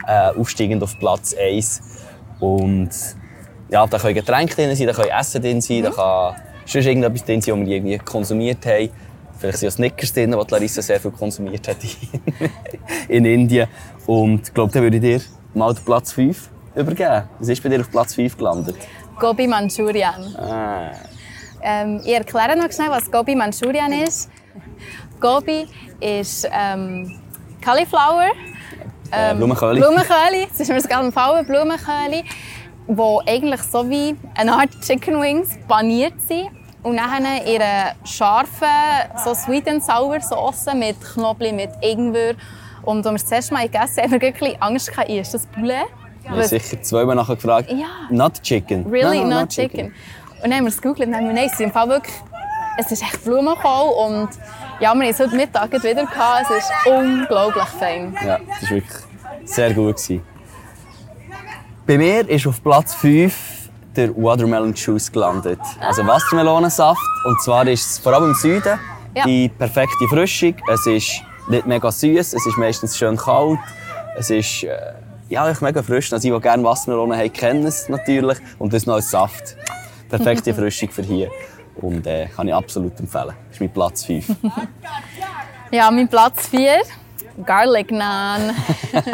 [0.07, 1.81] äh, aufsteigend auf Platz 1.
[2.40, 2.90] Und
[3.70, 7.25] ja, da können Getränke drin sein, da können Essen drin sein, da kann sonst irgendetwas
[7.25, 8.90] drin sein, was wir irgendwie konsumiert haben.
[9.38, 11.79] Vielleicht sind auch Snickers drin, die Larissa sehr viel konsumiert hat
[13.09, 13.68] in Indien.
[14.07, 15.20] Und ich glaube, dann würde ich dir
[15.55, 17.25] mal den Platz 5 übergeben.
[17.38, 18.77] Was ist bei dir auf Platz 5 gelandet?
[19.18, 20.37] Gobi Manchurian.
[20.37, 20.92] Ah.
[21.62, 24.31] Ähm, ich erkläre noch schnell, was Gobi Manchurian ist.
[25.20, 25.66] Gobi
[26.01, 27.20] ist ähm,
[27.64, 28.31] Cauliflower.
[29.12, 29.81] Äh, Blumenköhli.
[29.81, 30.48] Blumenköhli.
[30.53, 32.25] Es ist mir gerade empfohlen, Blumenköhli,
[32.88, 36.51] die eigentlich so wie eine Art Chicken Wings paniert sind.
[36.83, 38.66] Und dann ihre scharfe,
[39.25, 42.35] so sweet and sour Sauce mit Knoblauch, mit Ingwer.
[42.83, 45.47] Und als wir das erste Mal gegessen haben, haben wir wirklich Angst gehabt, ist das
[45.47, 45.87] Poulet?
[46.25, 47.71] Ich habe sicher zweimal nachher gefragt.
[47.71, 47.87] Ja.
[48.11, 48.85] Not chicken.
[48.90, 49.95] Really No, no, not chicken.
[50.42, 52.14] Und dann haben wir es gegoogelt und haben wir, nein, es ist im Fall wirklich,
[52.79, 54.29] es ist echt Blumenkohl und
[54.81, 56.47] ja, wir haben es heute Mittag wieder gehabt.
[56.51, 58.16] Es ist unglaublich fein.
[58.25, 59.03] Ja, das war wirklich
[59.45, 59.97] sehr gut.
[59.97, 60.32] Gewesen.
[61.87, 63.35] Bei mir ist auf Platz 5
[63.97, 65.59] der Watermelon Juice gelandet.
[65.81, 67.01] Also Wassermelonensaft.
[67.25, 68.79] Und zwar ist es vor allem im Süden
[69.14, 69.25] Ja.
[69.25, 70.55] die perfekte Frischung.
[70.73, 73.59] Es ist nicht mega süß, es ist meistens schön kalt.
[74.16, 74.77] Es ist äh,
[75.29, 76.12] ja, echt mega frisch.
[76.12, 78.38] Also die, die gerne Wassermelonen haben, kennen es natürlich.
[78.59, 79.57] Und das noch als Saft.
[80.09, 81.31] Perfekte Frischung für hier.
[81.77, 83.35] Und äh, kann ich absolut empfehlen.
[83.49, 84.27] Das ist mein Platz 5.
[85.71, 86.83] Ja, mein Platz 4.
[87.45, 88.55] Garlic Naan.
[88.92, 89.05] das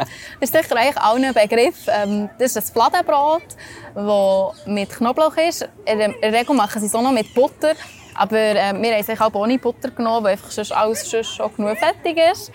[0.41, 1.87] ist sicher eigentlich allen ein Begriff.
[1.89, 3.43] Ähm, das ist ein Fladenbrot,
[3.95, 5.69] das mit Knoblauch ist.
[5.85, 7.75] In der Regel machen sie es auch noch mit Butter.
[8.15, 11.55] Aber äh, wir haben es auch ohne Butter genommen, weil einfach sonst alles sonst schon
[11.55, 12.51] genug fertig ist.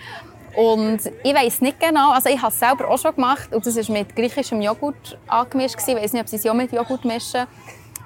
[0.54, 3.76] Und ich weiss nicht genau, also ich habe es selber auch schon gemacht und das
[3.76, 5.76] war mit griechischem Joghurt angemischt.
[5.84, 7.46] Ich weiss nicht, ob sie es auch mit Joghurt mischen.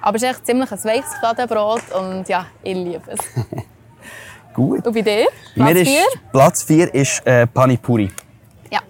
[0.01, 3.19] Aber es ist echt ziemlich ein weiches Fladenbrot und ja, ich liebe es.
[4.59, 4.85] Gut.
[4.85, 5.27] Und bei dir?
[5.55, 6.01] Platz ist, 4?
[6.33, 8.11] Platz 4 ist äh, Panipuri.
[8.69, 8.81] Ja.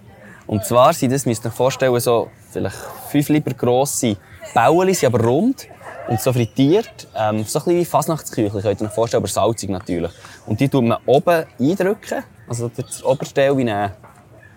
[0.48, 2.76] Und zwar sind das, müsst ihr euch vorstellen, so vielleicht
[3.08, 4.16] fünf lieber grosse
[4.52, 5.68] Bauen, sind aber rund
[6.08, 7.06] und so frittiert.
[7.16, 10.10] Ähm, so ein bisschen wie Fasnachtsküchli, könnt ihr euch vorstellen, aber salzig natürlich.
[10.44, 13.92] Und die tut man oben eindrücken, also das Oberteil wie eine,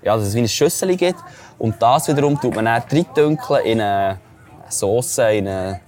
[0.01, 1.20] ja, dass es wie eine Schüssel gibt.
[1.59, 4.20] Und das wiederum tut man dann reindünkeln in eine
[4.68, 5.80] Sauce, in eine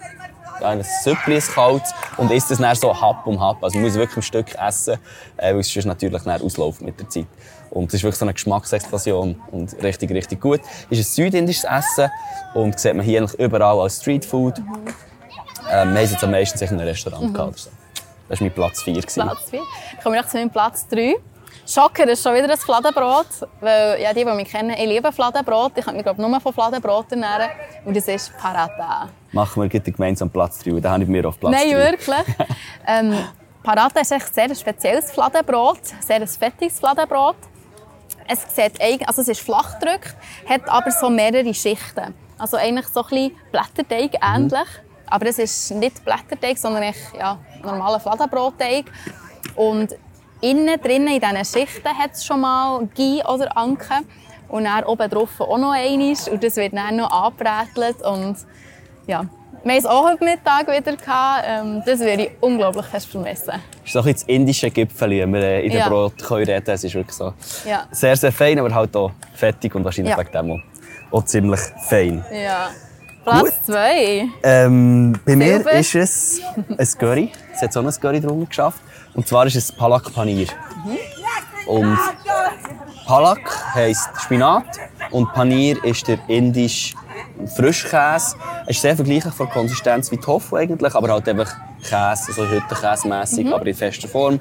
[0.61, 3.63] ein Süppli, ein kaltes, und isst es dann so Happ um Happ.
[3.63, 4.97] Also man muss wirklich ein Stück essen,
[5.37, 7.27] äh, weil es sonst natürlich dann ausläuft mit der Zeit.
[7.71, 10.61] Und es ist wirklich so eine Geschmacksexplosion und richtig, richtig gut.
[10.89, 12.09] Es ist ein südindisches Essen
[12.53, 14.59] und sieht man hier eigentlich überall als Streetfood.
[14.59, 17.69] Ähm, wir haben es am meisten in einem Restaurant gehabt oder so.
[18.29, 18.93] Das war mein Platz 4.
[18.93, 19.21] gewesen.
[19.23, 19.61] Platz 4.
[19.97, 21.15] Ich komme noch zu meinem Platz 3.
[21.67, 23.27] Schocker ist schon wieder ein Fladenbrot.
[23.59, 25.73] Weil, ja, die, die mich kennen, ich liebe Fladenbrot.
[25.75, 27.49] Ich kann mich glaub, nur von Fladenbrot ernähren.
[27.83, 29.09] Und das ist Paratha.
[29.35, 31.91] Machen wir gleich gemeinsam Platz 3, und dann habe ich mir auf Platz Nein, 3.
[31.91, 32.35] wirklich.
[32.87, 33.17] ähm,
[33.61, 37.35] Parata ist echt sehr ein spezielles Fladenbrot, sehr ein fettiges Fladenbrot.
[38.29, 40.15] Es, sieht, also es ist flach gedrückt,
[40.47, 42.13] hat aber so mehrere Schichten.
[42.37, 44.35] Also eigentlich so ein bisschen Blätterteig mhm.
[44.35, 44.69] ähnlich.
[45.07, 48.85] Aber es ist nicht Blätterteig, sondern echt, ja, normaler Fladenbrotteig.
[49.55, 49.95] Und
[50.39, 53.95] innen drinnen in diesen Schichten hat es schon mal Gie oder Anke.
[54.47, 56.29] Und dann oben drauf auch noch eines.
[56.29, 58.01] Und das wird dann noch angebrätelt.
[58.01, 58.37] Und
[59.07, 59.25] ja,
[59.65, 60.95] wir haben es auch heute Mittag wieder.
[60.95, 61.43] Gehabt.
[61.47, 63.53] Ähm, das würde ich unglaublich fest vermissen.
[63.83, 65.89] Das ist ein das indische Gipfel, wenn wir äh, in dem ja.
[65.89, 66.75] Brot können reden können.
[66.75, 67.33] Es ist wirklich so
[67.67, 67.87] ja.
[67.89, 70.19] sehr, sehr fein, aber halt auch fettig und wahrscheinlich ja.
[70.19, 70.63] wegen dem
[71.11, 72.23] auch ziemlich fein.
[72.31, 72.69] Ja.
[73.23, 74.27] Platz 2.
[74.43, 75.73] Ähm, bei Silber.
[75.73, 76.41] mir ist es
[76.77, 77.31] ein Curry.
[77.51, 78.81] Es hat so ein Curry drunter geschafft.
[79.15, 80.47] Und zwar ist es Palak Panir.
[80.85, 80.97] Mhm.
[81.65, 81.97] Und
[83.05, 84.65] Palak heisst Spinat
[85.11, 86.95] und Panir ist der indische
[87.55, 88.35] Frischkäse.
[88.65, 92.43] Es ist sehr vergleichlich von der Konsistenz wie Tofu eigentlich, aber halt einfach Käse, so
[92.43, 93.53] Hüttenkäse-mässig, mhm.
[93.53, 94.39] aber in fester Form.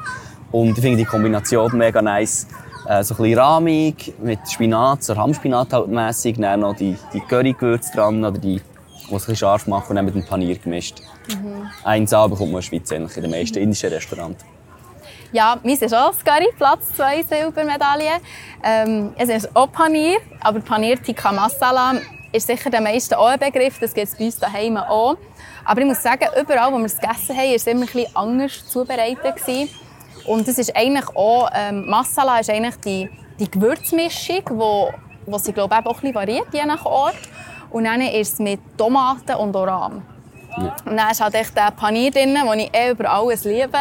[0.51, 2.47] Und ich finde die Kombination mega nice.
[2.87, 7.21] Äh, so ein bisschen rahmig, mit Spinat, so Rahmspinat halt mässig, dann noch die, die
[7.21, 8.63] Currygewürze dran oder die, die
[9.07, 11.01] es ein bisschen scharf machen und dann mit dem Panier gemischt.
[11.29, 11.69] Mhm.
[11.83, 14.45] Eins bekommt man in der Schweiz eigentlich in den meisten indischen Restaurants.
[15.33, 18.21] Ja, mein ist auch Curry, Platz 2 Silbermedaille.
[18.63, 21.95] Ähm, es ist auch Panier, aber Panier Tikka Masala
[22.33, 23.79] ist sicher der meisten auch ein Begriff.
[23.79, 25.17] Das gibt es bei uns daheim auch.
[25.65, 28.17] Aber ich muss sagen, überall, wo wir es gegessen haben, war es immer ein bisschen
[28.17, 29.37] anders zubereitet.
[29.37, 29.71] Gewesen.
[30.27, 34.93] Und das ist eigentlich auch, ähm, Masala ist eigentlich die, die Gewürzmischung, wo,
[35.27, 37.19] wo sie glaube ich, auch ein bisschen variiert, je nach Ort.
[37.71, 40.14] Und dann ist es mit Tomaten und Oran.
[40.59, 40.77] Ja.
[40.85, 43.79] Und dann ist halt echt der Panier drin, den ich eh über alles liebe.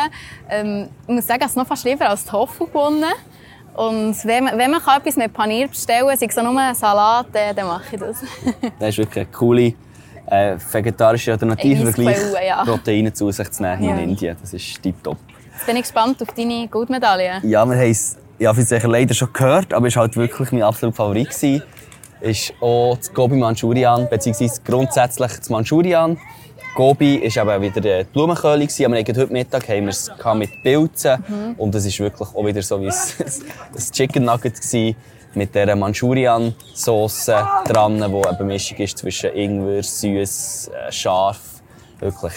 [0.49, 3.13] Ähm, ich muss sagen, es ist noch fast lieber als Tofu gewonnen.
[3.75, 7.67] Und wenn man, wenn man etwas mit Panier bestellen kann, sei es nur Salat, dann
[7.67, 8.17] mache ich das.
[8.79, 9.73] das ist wirklich eine coole
[10.27, 12.17] äh, vegetarische Alternative, gleich
[12.47, 12.63] ja.
[12.63, 13.95] Proteine zu sich zu nehmen ja.
[13.95, 14.37] in Indien.
[14.39, 15.17] Das ist tiptop.
[15.53, 17.39] Jetzt bin ich gespannt auf deine Goldmedaille.
[17.43, 20.63] Ja, wir haben es ja, sicher leider schon gehört, aber es war halt wirklich mein
[20.63, 21.29] absoluter Favorit.
[21.29, 21.63] Gewesen.
[22.21, 26.17] Ist auch das Gobi Manchurian, beziehungsweise grundsätzlich das Manchurian.
[26.75, 28.65] Gobi war eben wieder die Blumenköhle.
[28.65, 31.23] Hatten heute Mittag haben wir es mit Pilzen.
[31.27, 31.53] Mhm.
[31.57, 32.93] Und es war wirklich auch wieder so wie ein
[33.91, 34.95] Chicken Nugget gewesen,
[35.35, 37.31] mit dieser Manchurian-Sauce
[37.65, 41.39] dran, die eine Mischung ist zwischen Ingwer, süß, äh, scharf.
[41.99, 42.33] Wirklich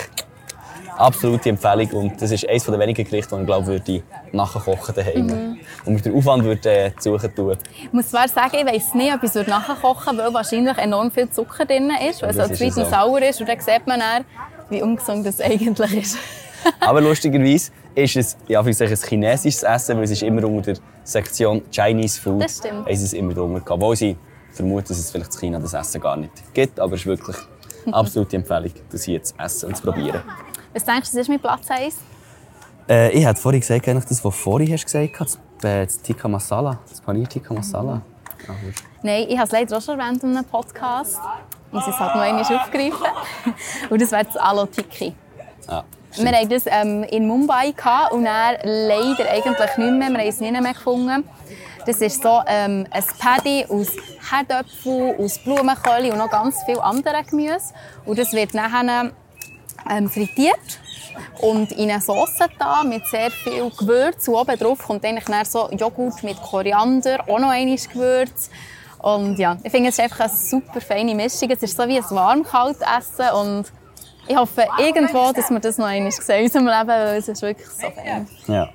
[0.97, 1.91] absolute Empfehlung.
[1.91, 5.27] Und das ist eines der wenigen Gerichte, die ich glaube, würde nachkochen daheim.
[5.27, 5.59] Mhm.
[5.85, 7.57] Und mit dem Aufwand würde äh, suchen tun.
[7.83, 11.11] Ich muss zwar sagen, ich weiss nicht, ob ich es nachkochen würde, weil wahrscheinlich enorm
[11.11, 13.41] viel Zucker drin ist, weil es so zweit und sauer ist.
[13.41, 14.25] Und dann sieht man dann,
[14.69, 16.19] wie ungesund das eigentlich ist.
[16.81, 21.63] Aber lustigerweise ist es ja, ein chinesisches Essen, weil es ist immer unter der Sektion
[21.71, 22.43] Chinese Food.
[22.43, 22.87] Das stimmt.
[22.89, 23.73] Es ist immer drunter.
[23.73, 24.17] Obwohl sie
[24.53, 26.81] vermuten, dass es vielleicht in China das Essen gar nicht gibt.
[26.81, 27.37] Aber es ist wirklich
[27.93, 30.23] absolute Empfehlung, das hier zu essen und zu probieren.
[30.77, 31.97] Was denkst du, das ist mein Platz 1?
[32.87, 36.79] Äh, ich hatte vorhin gesagt, das, was du vorhin hast gesagt hast, das Tikka Masala,
[36.87, 38.03] das Paneer Tikka Masala.
[38.47, 38.75] Mhm.
[39.03, 41.19] Nein, ich habe es leider auch schon erwähnt in einem Podcast.
[41.69, 43.07] Ich muss es halt noch einmal aufgreifen.
[43.89, 45.15] Und das wäre das Alo Tikki.
[45.67, 45.83] Ah,
[46.15, 50.11] wir hatten das ähm, in Mumbai gehabt und dann leider eigentlich nicht mehr.
[50.11, 51.25] Wir haben es nicht mehr gefunden.
[51.87, 53.89] Das ist so ähm, ein Paddy aus
[54.31, 57.73] Herdöpfel, aus Blumenkohl und noch ganz viel andere Gemüse.
[58.05, 59.13] Und das wird nachher
[59.91, 60.81] ähm, frittiert
[61.41, 64.29] und in eine Sauce da mit sehr viel Gewürz.
[64.29, 68.51] Und oben drauf kommt eigentlich so Joghurt mit Koriander, auch noch ein Gewürz.
[68.99, 71.51] Und ja, ich finde, es ist einfach eine super feine Mischung.
[71.51, 73.73] Es ist so wie ein warm-kalt-Essen und
[74.29, 77.43] ich hoffe irgendwo, dass wir das noch einmal sehen in unserem Leben, weil es ist
[77.43, 78.27] wirklich so fein.
[78.49, 78.69] Ja.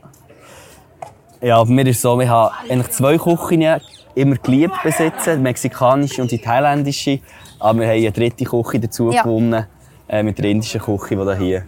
[1.42, 3.82] Ja, bei mir ist es so, wir haben eigentlich zwei Küchen
[4.14, 7.20] immer geliebt besitzen, die mexikanische und die thailändische.
[7.60, 9.24] Aber wir haben eine dritte Küche dazu ja.
[9.24, 9.66] gewonnen
[10.12, 11.64] äh, mit der indischen Küche, die hier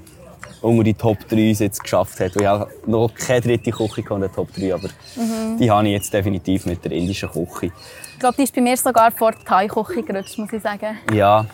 [0.61, 2.35] unter die Top 3 jetzt geschafft hat.
[2.35, 5.57] Ich habe noch keine dritte Küche in der Top 3, aber mhm.
[5.57, 7.71] die habe ich jetzt definitiv mit der indischen Küche.
[8.13, 10.97] Ich glaube, die ist bei mir sogar vor der Thai-Küche gerutscht, muss ich sagen.
[11.13, 11.45] Ja,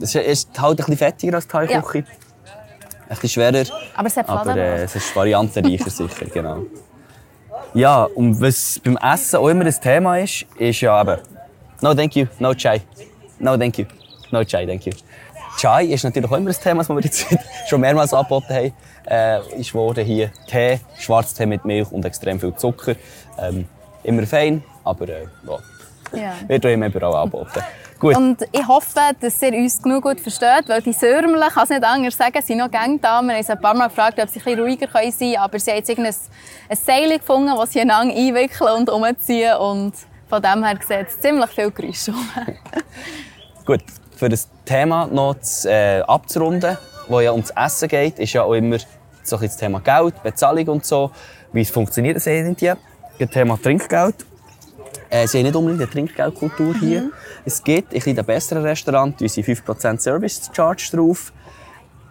[0.00, 1.98] es ist halt ein bisschen fettiger als die Thai-Küche.
[1.98, 2.04] Ja.
[2.04, 3.64] Ein bisschen schwerer.
[3.96, 6.62] Aber es hat Aber äh, es ist variantenreicher sicher, genau.
[7.74, 11.20] Ja, und was beim Essen auch immer das Thema ist, ist ja eben
[11.80, 12.80] «No thank you, no chai».
[13.38, 13.86] «No thank you,
[14.30, 14.92] no chai, thank you».
[15.60, 17.26] Chai ist natürlich auch immer ein Thema, das wir jetzt
[17.68, 18.72] schon mehrmals angeboten haben.
[19.06, 22.94] Äh, ist wurde hier Tee, Schwarztee mit Milch und extrem viel Zucker.
[23.38, 23.66] Ähm,
[24.02, 25.26] immer fein, aber äh,
[26.14, 26.32] ja.
[26.48, 27.60] wird auch immer überall angeboten.
[27.98, 28.16] Gut.
[28.16, 31.84] Und ich hoffe, dass ihr uns genug gut versteht, weil die Sörmler, kann es nicht
[31.84, 33.20] anders sagen, sind noch gäng da.
[33.20, 35.58] Wir haben sie ein paar Mal gefragt, ob sie ein bisschen ruhiger sein können, aber
[35.58, 39.92] sie haben jetzt ein, ein Seil gefunden, das sie einander einwickeln und umziehen und
[40.26, 42.14] von dem her sieht es ziemlich viel Geräusche
[43.66, 43.82] Gut,
[44.20, 46.76] für das Thema noch zu, äh, abzurunden,
[47.08, 48.76] wo ja ums Essen geht, ist ja auch immer
[49.22, 51.10] so ein das Thema Geld, Bezahlung und so.
[51.54, 52.76] Wie es funktioniert das Indien?
[53.18, 54.26] Das Thema Trinkgeld.
[55.08, 57.00] Äh, sie haben nicht unbedingt eine Trinkgeldkultur hier.
[57.04, 57.12] Mhm.
[57.46, 61.32] Es gibt in den besseren Restaurants unsere 5% Service Charge drauf.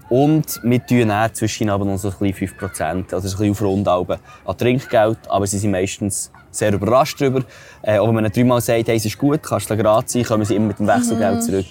[0.10, 3.62] Und wir tun dann zwischen aber noch so ein bisschen 5%, also ein bisschen auf
[3.62, 5.20] Rundalben an Trinkgeld.
[5.30, 7.44] Aber sie sind meistens sehr überrascht darüber.
[7.82, 10.24] Äh, auch wenn man ihnen dreimal sagt, hey, es ist gut, kannst du gerade sein,
[10.24, 11.42] kommen sie immer mit dem Wechselgeld Mhm.
[11.42, 11.66] zurück.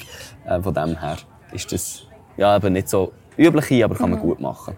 [0.49, 1.16] Äh, von dem her
[1.53, 2.03] ist das
[2.36, 4.76] ja, eben nicht so üblich hier, aber kann man gut machen.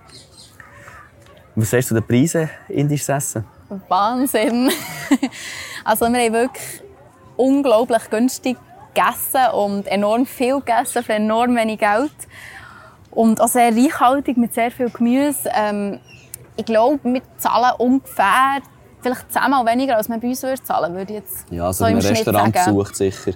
[1.54, 3.44] Was sagst du zu den Preisen indisches Essen?
[3.88, 4.70] Wahnsinn!
[5.84, 6.82] also wir haben wirklich
[7.36, 8.56] unglaublich günstig
[8.94, 12.12] gegessen und enorm viel gegessen für enorm wenig Geld.
[13.10, 15.50] Und auch sehr reichhaltig mit sehr viel Gemüse.
[15.54, 16.00] Ähm,
[16.56, 18.60] ich glaube, wir zahlen ungefähr
[19.00, 21.14] vielleicht zehnmal weniger, als man bei uns würde zahlen würde.
[21.14, 23.32] Jetzt Ja, also so im Restaurant besucht sicher.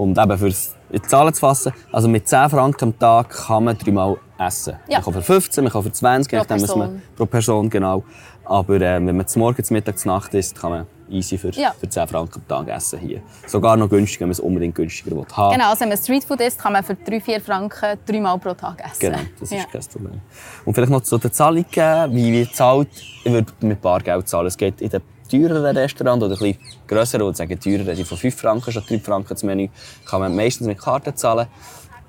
[0.00, 3.64] Und eben fürs in die Zahlen zu fassen, also mit 10 Franken am Tag kann
[3.64, 4.74] man dreimal essen.
[4.88, 4.98] Ja.
[4.98, 7.02] Man kann für 15, man kann für 20, Pro was man, Person.
[7.16, 8.02] pro Person, genau.
[8.44, 11.50] Aber äh, wenn man zum Morgen, zum Mittag, zur Nacht isst, kann man easy für,
[11.50, 11.72] Ja.
[11.78, 13.20] für 10 Franken am Tag essen hier.
[13.46, 15.52] Sogar noch günstiger, wenn man es unbedingt günstiger will haben.
[15.54, 19.00] Genau, also wenn man Streetfood isst, kann man für 3-4 Franken dreimal pro Tag essen.
[19.00, 19.64] Genau, das ist Ja.
[19.70, 20.20] kein Problem.
[20.64, 21.66] Und vielleicht noch zu den Zahlungen,
[22.14, 22.88] wie wir zahlt.
[23.22, 24.46] Ich würde mit Bargeld zahlen.
[24.46, 26.56] Es geht in den teureren Restaurants oder ein
[26.86, 29.68] grösseren, oder sagen teurer, die von 5 Franken statt 3 Franken das Menü,
[30.04, 31.46] kann man meistens mit Karte zahlen.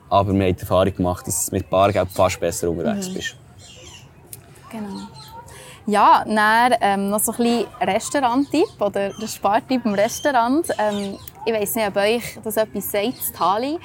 [0.10, 3.14] Aber wir haben die Erfahrung gemacht, dass du mit Bargeld fast besser unterwegs Mhm.
[3.14, 3.36] bist.
[4.70, 5.08] Genau.
[5.88, 10.68] Ja, dann ähm, noch so ein bisschen Restaurant-Tipp oder der Spartipp im Restaurant.
[10.78, 13.80] Ähm, ich weiss nicht, ob euch das etwas sagt, Thali.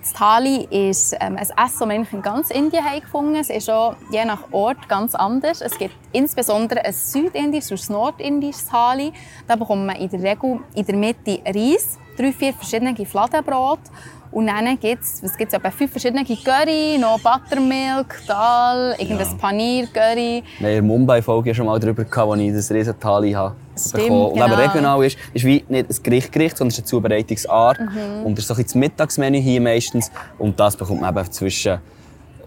[0.00, 3.68] Das Thali ist ähm, ein Essen, das wir in ganz Indien haben gefunden Es ist
[3.68, 5.60] auch je nach Ort ganz anders.
[5.60, 9.12] Es gibt insbesondere ein südindisches und ein nordindisches Thali.
[9.46, 13.80] Da bekommt man in der Regel in der Mitte Reis, drei, vier verschiedene Fladenbrot
[14.32, 19.36] und dann gibt es, was gibt's, etwa fünf verschiedene Curry, noch Buttermilk, Dal, irgendein Ja.
[19.36, 20.44] Paneer, Curry.
[20.58, 24.26] Wir haben in Mumbai-Folge schon mal darüber gehabt, als ich das Riesentali habe Stimmt, bekommen.
[24.26, 24.56] Und eben genau.
[24.56, 27.80] regional ist, ist wie nicht ein Gericht, Gericht sondern es ist eine Zubereitungsart.
[27.80, 28.26] Mhm.
[28.26, 30.12] Und das ist so ein das Mittagsmenü hier meistens.
[30.38, 31.80] Und das bekommt man eben zwischen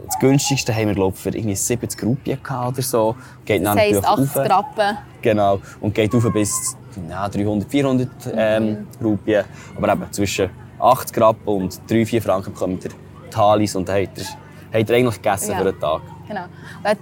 [0.05, 3.15] das günstigste haben wir, glaube für irgendwie 70 Rupien oder so.
[3.45, 4.49] Geht Das heisst natürlich 80 rauf.
[4.49, 4.97] Rappen.
[5.21, 5.59] Genau.
[5.79, 6.75] Und geht rauf bis
[7.09, 9.45] ja, 300, 400 ähm, Rupien.
[9.75, 10.49] Aber eben zwischen
[10.84, 12.91] 80 Rappen und 3, 4 Franken bekommt ihr
[13.31, 14.25] Thalis und dann habt ihr,
[14.73, 15.57] habt ihr eigentlich gegessen Ja.
[15.57, 16.01] für den Tag.
[16.27, 16.45] Genau.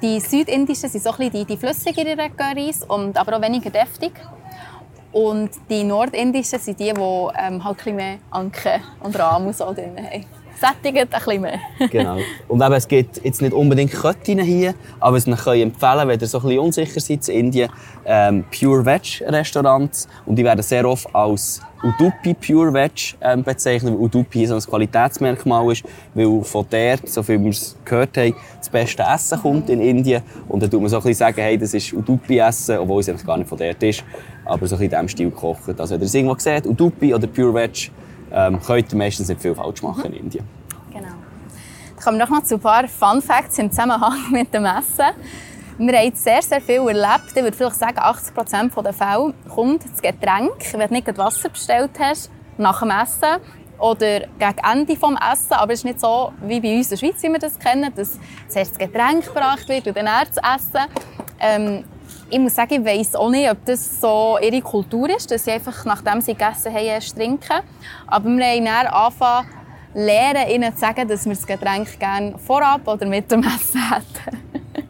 [0.01, 4.11] Die südindischen sind so ein bisschen die, die flüssigeren Currys, und aber auch weniger deftig.
[5.11, 9.55] Und die nordindischen sind die, die ähm, halt ein bisschen mehr Anke und Rahm und
[9.55, 10.25] so drin haben.
[10.60, 11.60] Sättigt ein bisschen mehr.
[11.91, 12.18] Genau.
[12.47, 16.28] Und eben, es gibt jetzt nicht unbedingt Köttinnen hier, aber es ich empfehlen, wenn ihr
[16.28, 17.70] so ein bisschen unsicher seid in Indien,
[18.06, 20.08] ähm, Pure Veg Restaurants.
[20.26, 24.62] Und die werden sehr oft als Udupi Pure Veg ähm, bezeichnet, weil Udupi so ein
[24.62, 25.84] Qualitätsmerkmal ist,
[26.14, 30.22] weil von dort, so viel wir es gehört haben, das beste Essen kommt in Indien.
[30.47, 33.10] Und dann tut man so ein bisschen sagen, hey, das ist Udupi Essen, obwohl es
[33.10, 34.04] eigentlich gar nicht von dort ist,
[34.45, 35.80] aber so ein bisschen in diesem Stil gekocht.
[35.80, 37.91] Also wenn ihr es irgendwo seht, Udupi oder Pure Veg,
[38.32, 40.47] ähm, könnt meistens nicht viel falsch machen in Indien.
[40.91, 41.07] Genau.
[41.07, 45.05] Dann kommen wir noch zu ein paar Fun Facts im Zusammenhang mit dem Essen.
[45.77, 47.29] Wir haben sehr, sehr viel erlebt.
[47.34, 51.49] Ich würde vielleicht sagen, 80 Prozent der Fälle kommt das Getränk, wenn du nicht Wasser
[51.49, 53.41] bestellt hast, nach dem Essen
[53.79, 55.53] oder gegen Ende des Essen.
[55.53, 57.91] Aber es ist nicht so wie bei uns in der Schweiz, wie wir das kennen,
[57.95, 60.91] dass zuerst das Getränk gebracht wird und dann erst das Essen.
[61.39, 61.84] Ähm,
[62.32, 65.51] ich muss sagen, ich weiss auch nicht, ob das so ihre Kultur ist, dass sie
[65.51, 67.59] einfach, nachdem sie gegessen haben, erst trinken.
[68.07, 69.47] Aber wir haben dann angefangen,
[69.93, 74.38] lernen, ihnen zu sagen, dass wir das Getränk gerne vorab oder mit dem Essen hätten.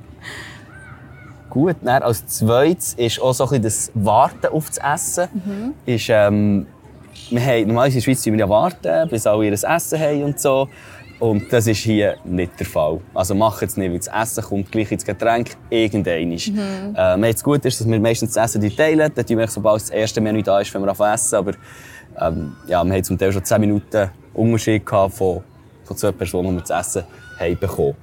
[1.49, 5.73] Gut, dann als zweites ist auch so ein das Warten auf das Essen.
[5.85, 6.67] Ist, ähm,
[7.29, 10.69] wir haben, normalerweise in der Schweiz warten, bis alle ihr Essen haben und so.
[11.21, 12.99] Und das ist hier nicht der Fall.
[13.13, 16.29] Also macht es nicht, weil das Essen kommt gleich ins Getränk, irgendwann.
[16.29, 16.95] Mhm.
[16.95, 19.11] Äh, wir das Gute ist, dass wir meistens das Essen teilen.
[19.13, 21.35] Dann tun wir, sobald das erste Menü da ist, wenn wir anfangen zu essen.
[21.35, 21.51] Aber
[22.19, 25.43] ähm, ja, wir haben zum Teil schon 10 Minuten Unterschied gehabt von,
[25.83, 27.03] von zwei Personen, die wir das Essen
[27.39, 27.95] haben bekommen.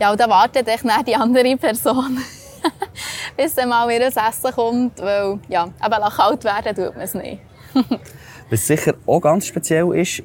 [0.00, 2.16] Ja, und dann wartet echt die andere Person,
[3.36, 5.02] bis dann mal ihr Essen kommt.
[5.02, 7.42] Weil, ja, aber kalt werden tut man es nicht.
[8.48, 10.22] Was sicher auch ganz speziell ist,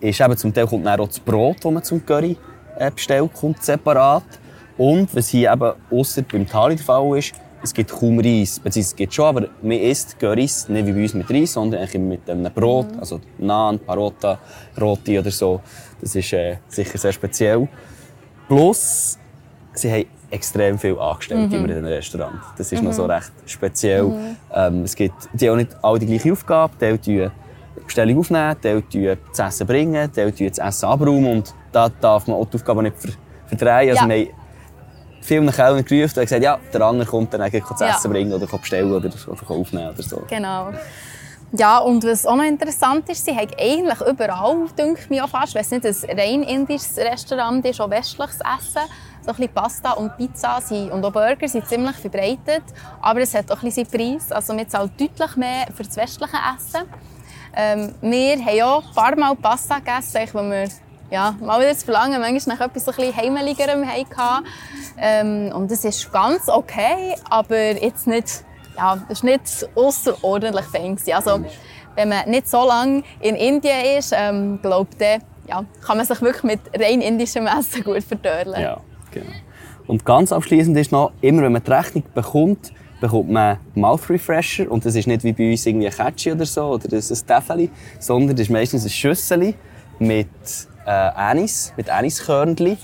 [0.00, 2.36] ist eben zum Teil kommt dann auch das Brot, das man zum Curry
[2.76, 4.24] äh, bestellt, kommt separat.
[4.76, 8.60] Und was hier eben ausser beim Thali der Fall ist, es gibt kaum Reis.
[8.60, 11.80] Beziehungsweise es gibt schon, aber man isst Currys nicht wie bei uns mit Reis, sondern
[11.80, 14.38] eigentlich mit einem Brot, also Naan, Parota,
[14.80, 15.60] Roti oder so.
[16.00, 17.68] Das ist äh, sicher sehr speziell.
[18.46, 19.18] Plus,
[19.74, 22.40] sie haben extrem viel Angestellte immer in einem Restaurant.
[22.56, 24.36] Das ist noch so recht speziell.
[24.54, 26.98] Ähm, es gibt die haben auch nicht alle die gleiche Aufgabe.
[26.98, 27.28] Die
[27.84, 28.56] Bestellung aufnehmen,
[28.92, 32.82] die das Essen bringen, die das Essen abräumen und da darf man auch die Aufgabe
[32.82, 33.10] nicht ver
[33.46, 33.90] verdrehen.
[33.90, 34.08] Also Ja.
[34.08, 34.34] wir haben
[35.22, 37.90] vielen Kellner gerufen und gesagt, ja, der andere kommt dann eigentlich zu Ja.
[37.96, 40.22] essen bringen oder kann bestellen oder, oder aufnehmen oder so.
[40.28, 40.70] Genau.
[41.52, 45.30] Ja, und was auch noch interessant ist, sie haben eigentlich überall, denke ich mir auch
[45.30, 48.82] fast, wenn es nicht ein rein indisches Restaurant ist, auch westliches Essen.
[49.22, 52.62] So ein bisschen Pasta und Pizza sind, und auch Burger sind ziemlich verbreitet.
[53.00, 54.30] Aber es hat auch ein bisschen seinen Preis.
[54.30, 56.82] Also man zahlt deutlich mehr für das westliche Essen.
[57.60, 60.68] Ähm, wir haben auch ein paar Mal Pasta gegessen, wo wir
[61.10, 64.46] ja, mal wieder das Verlangen manchmal nach etwas ein heimeligerem hatten.
[64.96, 68.44] Ähm, und das ist ganz okay, aber jetzt nicht,
[68.76, 70.96] ja, das war nicht außerordentlich fein.
[71.12, 71.44] Also,
[71.96, 76.20] wenn man nicht so lange in Indien ist, ähm, glaubt dann, ja, kann man sich
[76.20, 78.60] wirklich mit rein indischem Essen gut verdörlen.
[78.60, 78.78] Ja,
[79.10, 79.32] genau.
[79.88, 84.70] Und ganz abschließend ist noch, immer wenn man die Rechnung bekommt, bekommt man Mouth Refresher.
[84.70, 87.70] Und das ist nicht wie bei uns irgendwie ein Catchy oder so oder ein Täfeli,
[87.98, 89.54] sondern das ist meistens ein Schüssel
[89.98, 90.28] mit
[90.86, 92.78] äh, Anis, mit Aniskörnchen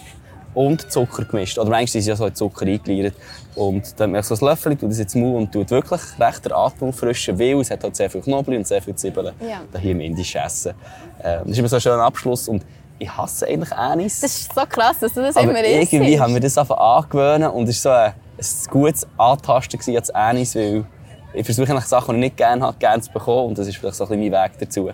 [0.54, 1.58] und Zucker gemischt.
[1.58, 3.14] Oder manchmal ist es ja so in Zucker eingeleiert.
[3.54, 6.44] Und dann mache ich so ein Löffel, tue das jetzt Mund und tut wirklich recht
[6.44, 9.32] den Atem auffrischen, weil es hat halt sehr viel Knoblauch und sehr viel Zwiebeln.
[9.40, 9.62] Ja.
[9.72, 10.74] Da hier im indischen Essen.
[11.22, 12.48] Ähm, das ist immer so ein schöner Abschluss.
[12.48, 12.64] Und
[12.98, 14.20] ich hasse eigentlich Anis.
[14.20, 15.92] Das ist so krass, dass du das Aber immer isst.
[15.92, 20.11] irgendwie haben wir das einfach angewöhnt und es war so ein, ein gutes Antasten als
[20.11, 20.87] Anis, weil
[21.32, 23.76] ich versuche eigentlich Sachen, die ich nicht gerne habe, gerne zu bekommen und das ist
[23.76, 24.91] vielleicht so ein bisschen mein Weg dazu,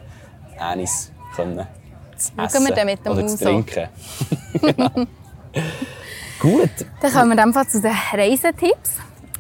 [0.59, 1.67] Anis können
[2.21, 3.89] zu essen wir dann mit dem oder zu trinken.
[4.61, 5.07] Genau.
[6.39, 6.71] Gut,
[7.01, 8.93] Dann kommen wir einfach zu den Reisetipps.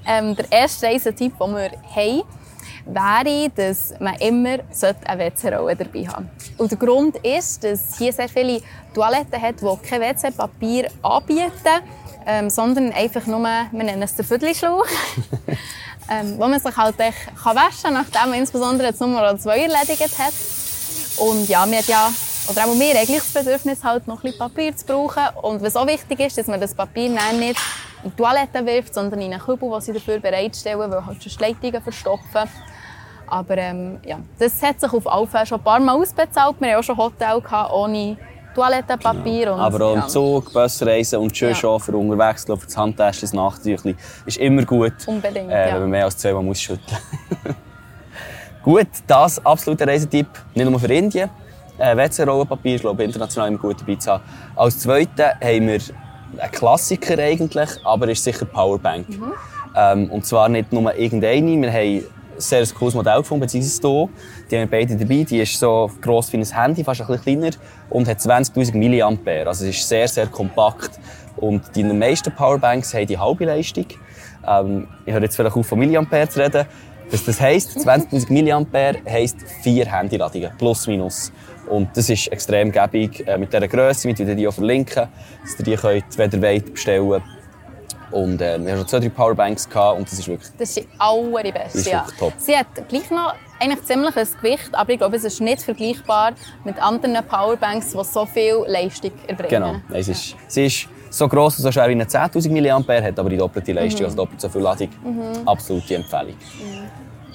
[0.06, 2.22] Ähm, der erste Reisetipp, den wir haben,
[2.86, 4.58] wäre, dass man immer
[5.08, 6.62] eine WC-Rolle dabei haben sollte.
[6.62, 8.60] Und der Grund ist, dass hier sehr viele
[8.94, 11.82] Toiletten hat, die kein WC-Papier anbieten,
[12.30, 14.86] ähm, sondern einfach nur, wir nennen es den Viertelschlauch,
[16.10, 20.16] ähm, wo man sich halt kann waschen kann, nachdem man insbesondere die Nummer zwei erledigt
[20.16, 20.32] hat.
[21.16, 22.12] Und ja, wir haben ja,
[22.48, 25.24] oder auch wir, eigentlich das Bedürfnis, halt noch ein bisschen Papier zu brauchen.
[25.42, 27.60] Und was auch wichtig ist, dass man das Papier dann nicht
[28.04, 31.32] in die Toilette wirft, sondern in einen Kübel, den sie dafür bereitstellen, weil halt schon
[31.40, 32.48] Leitungen verstopfen.
[33.26, 36.60] Aber ähm, ja, das hat sich auf alle Fälle schon ein paar Mal ausbezahlt.
[36.60, 38.16] Wir hatten auch schon Hotel gehabt, ohne
[38.54, 39.52] Toilettenpapier.
[39.52, 41.78] Und, aber auch im Zug, Busreisen und schon Ja.
[41.78, 43.96] für unterwegs, glaube für das Handtäschchen, das Nachtüchli,
[44.26, 45.74] ist immer gut, Unbedingt, äh, ja.
[45.74, 46.98] wenn man mehr als zweimal muss schütteln
[48.62, 51.30] Gut, das absoluter Reisetipp, nicht nur für Indien.
[51.78, 54.22] Äh, WC-Rollenpapier ist, glaube ich, international immer gut dabei zu haben.
[54.54, 55.80] Als Zweiten haben wir
[56.38, 59.08] einen Klassiker eigentlich, aber ist sicher Powerbank.
[59.08, 59.32] Mhm.
[59.74, 62.04] Ähm, und zwar nicht nur irgendeine, wir haben
[62.40, 64.08] sehr cooles Modell gefunden, beziehungsweise hier.
[64.50, 65.24] Die haben wir beide dabei.
[65.24, 67.56] Die ist so gross wie ein Handy, fast ein bisschen kleiner
[67.90, 69.48] und hat 20'000 mAh.
[69.48, 70.98] Also es ist sehr, sehr kompakt.
[71.36, 73.86] Und die meisten Powerbanks haben die halbe Leistung.
[74.46, 76.66] Ähm, ich höre jetzt vielleicht auf, von Milliampere zu reden.
[77.10, 81.32] Was das heisst, 20'000 mAh heisst vier Handyladungen, plus minus.
[81.68, 85.08] Und das ist extrem gäbig äh, mit dieser Grösse, mit der die auch verlinken,
[85.42, 87.22] dass ihr die könnt, wenn ihr wollt, bestellen
[88.10, 90.78] Und äh, wir haben schon zwei, drei Powerbanks gehabt und das ist wirklich Das ist
[90.78, 91.78] die allerbeste.
[91.78, 92.06] Ist ja.
[92.18, 92.32] top.
[92.38, 96.32] Sie hat gleich noch eigentlich ziemlich ein Gewicht, aber ich glaube, es ist nicht vergleichbar
[96.64, 99.50] mit anderen Powerbanks, die so viel Leistung erbringen.
[99.50, 99.74] Genau.
[99.92, 103.28] Es ist, sie ist so gross und so schwer wie eine 10.000 mAh, hat aber
[103.28, 104.88] die doppelte Leistung, also doppelt so viel Ladung.
[105.44, 106.34] Absolute Empfehlung.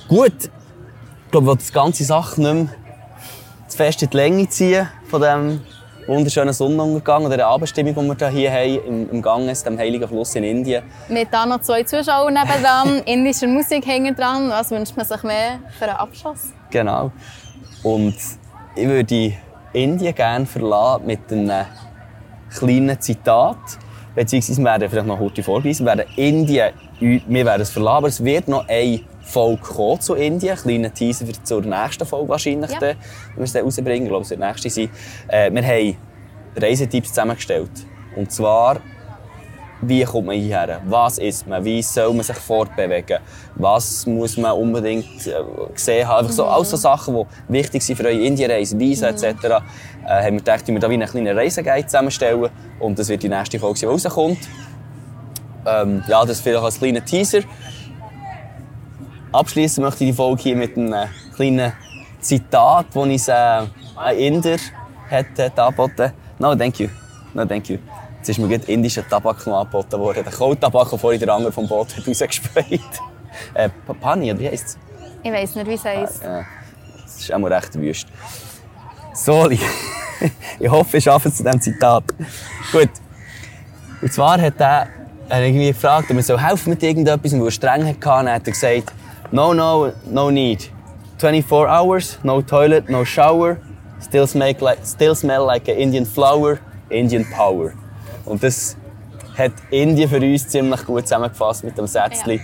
[0.07, 2.67] Gut, ich glaube, ich will die ganze Sache nicht mehr
[3.67, 5.61] zu fest in die Länge ziehen von diesem
[6.07, 10.35] wunderschönen Sonnenuntergang oder der Abendstimmung, die wir hier haben im, im Ganges, dem heiligen Fluss
[10.35, 10.83] in Indien.
[11.09, 14.49] Mit da noch zwei Zuschauer nebendran, indischer Musik hängen dran.
[14.49, 16.53] Was wünscht man sich mehr für einen Abschluss?
[16.69, 17.11] Genau.
[17.83, 18.15] Und
[18.75, 19.33] ich würde
[19.73, 21.65] Indien gerne verlassen mit einem
[22.55, 23.57] kleinen Zitat.
[24.13, 25.85] Beziehungsweise wir werden vielleicht noch heute vorlesen.
[25.85, 30.51] Wir werden Indien, wir werden es verlassen, aber es wird noch eine Folge zu Indien.
[30.55, 32.79] Ein kleiner Teaser für zur nächsten Folge wahrscheinlich, Ja.
[32.81, 32.97] wenn
[33.35, 34.03] wir es dann rausbringen.
[34.03, 34.89] Ich glaube, es wird die nächste sein.
[35.27, 35.97] Äh, wir haben
[36.55, 37.71] Reisetipps zusammengestellt.
[38.15, 38.77] Und zwar,
[39.81, 40.81] wie kommt man hierher?
[40.85, 41.63] Was isst man?
[41.65, 43.19] Wie soll man sich fortbewegen?
[43.55, 45.33] Was muss man unbedingt äh,
[45.73, 46.19] gesehen haben?
[46.19, 49.23] Einfach so, alles so Sachen, die wichtig sind für eure Indienreise, Visa etc.
[49.25, 49.59] Äh,
[50.07, 52.49] haben wir gedacht, wir da wie einen kleinen Reiseguide zusammenstellen.
[52.79, 54.39] Und das wird die nächste Folge, die rauskommt.
[55.67, 57.39] Ähm, ja, das vielleicht als kleiner Teaser.
[59.35, 61.73] Abschließen möchte ich die Folge hier mit einem kleinen
[62.21, 64.57] Zitat, das uns äh, ein Inder
[65.11, 66.87] hat, hat angeboten No, thank you.
[67.33, 67.77] No, thank you.
[68.17, 70.23] Jetzt ist mir gerade indischer Tabak noch angeboten worden.
[70.23, 72.81] Der Kohltabak, den vorhin der andere vom Boot hat rausgesprayt.
[73.53, 73.69] äh,
[73.99, 74.77] Pani, oder wie heisst es?
[75.21, 76.23] Ich weiß nicht, wie es heisst.
[76.23, 76.45] Ja,
[77.03, 78.07] das ist auch mal recht wüst.
[79.13, 79.59] Soli.
[80.59, 82.03] ich hoffe, ich schaffe es zu diesem Zitat.
[82.71, 82.89] Gut.
[84.01, 84.87] Und zwar hat er
[85.29, 87.99] er irgendwie gefragt, ob er soll helfen mit irgendetwas und wo er streng hatte.
[87.99, 88.93] Dann hat er gesagt,
[89.31, 90.69] no, no, no need.
[91.17, 93.57] 24 hours, no toilet, no shower,
[94.01, 96.59] still smell like, still smell like an Indian flower,
[96.89, 97.73] Indian power.
[98.25, 98.75] Und das
[99.37, 102.41] hat Indien für uns ziemlich gut zusammengefasst mit dem Sätzchen.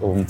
[0.00, 0.26] Und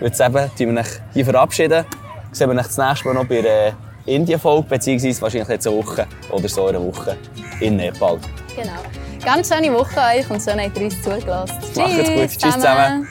[0.00, 1.84] jetzt eben, tun wir uns hier verabschieden.
[2.32, 3.72] Sehen wir uns das nächste Mal noch bei der
[4.06, 7.16] Indien-Folge, beziehungsweise wahrscheinlich letzte Woche oder so eine Woche
[7.60, 8.18] in Nepal.
[8.54, 8.72] Genau.
[9.24, 11.56] Ganz schöne Woche euch und schön habt ihr uns zugelassen.
[11.76, 12.28] Macht's gut.
[12.28, 13.08] Tschüss zusammen.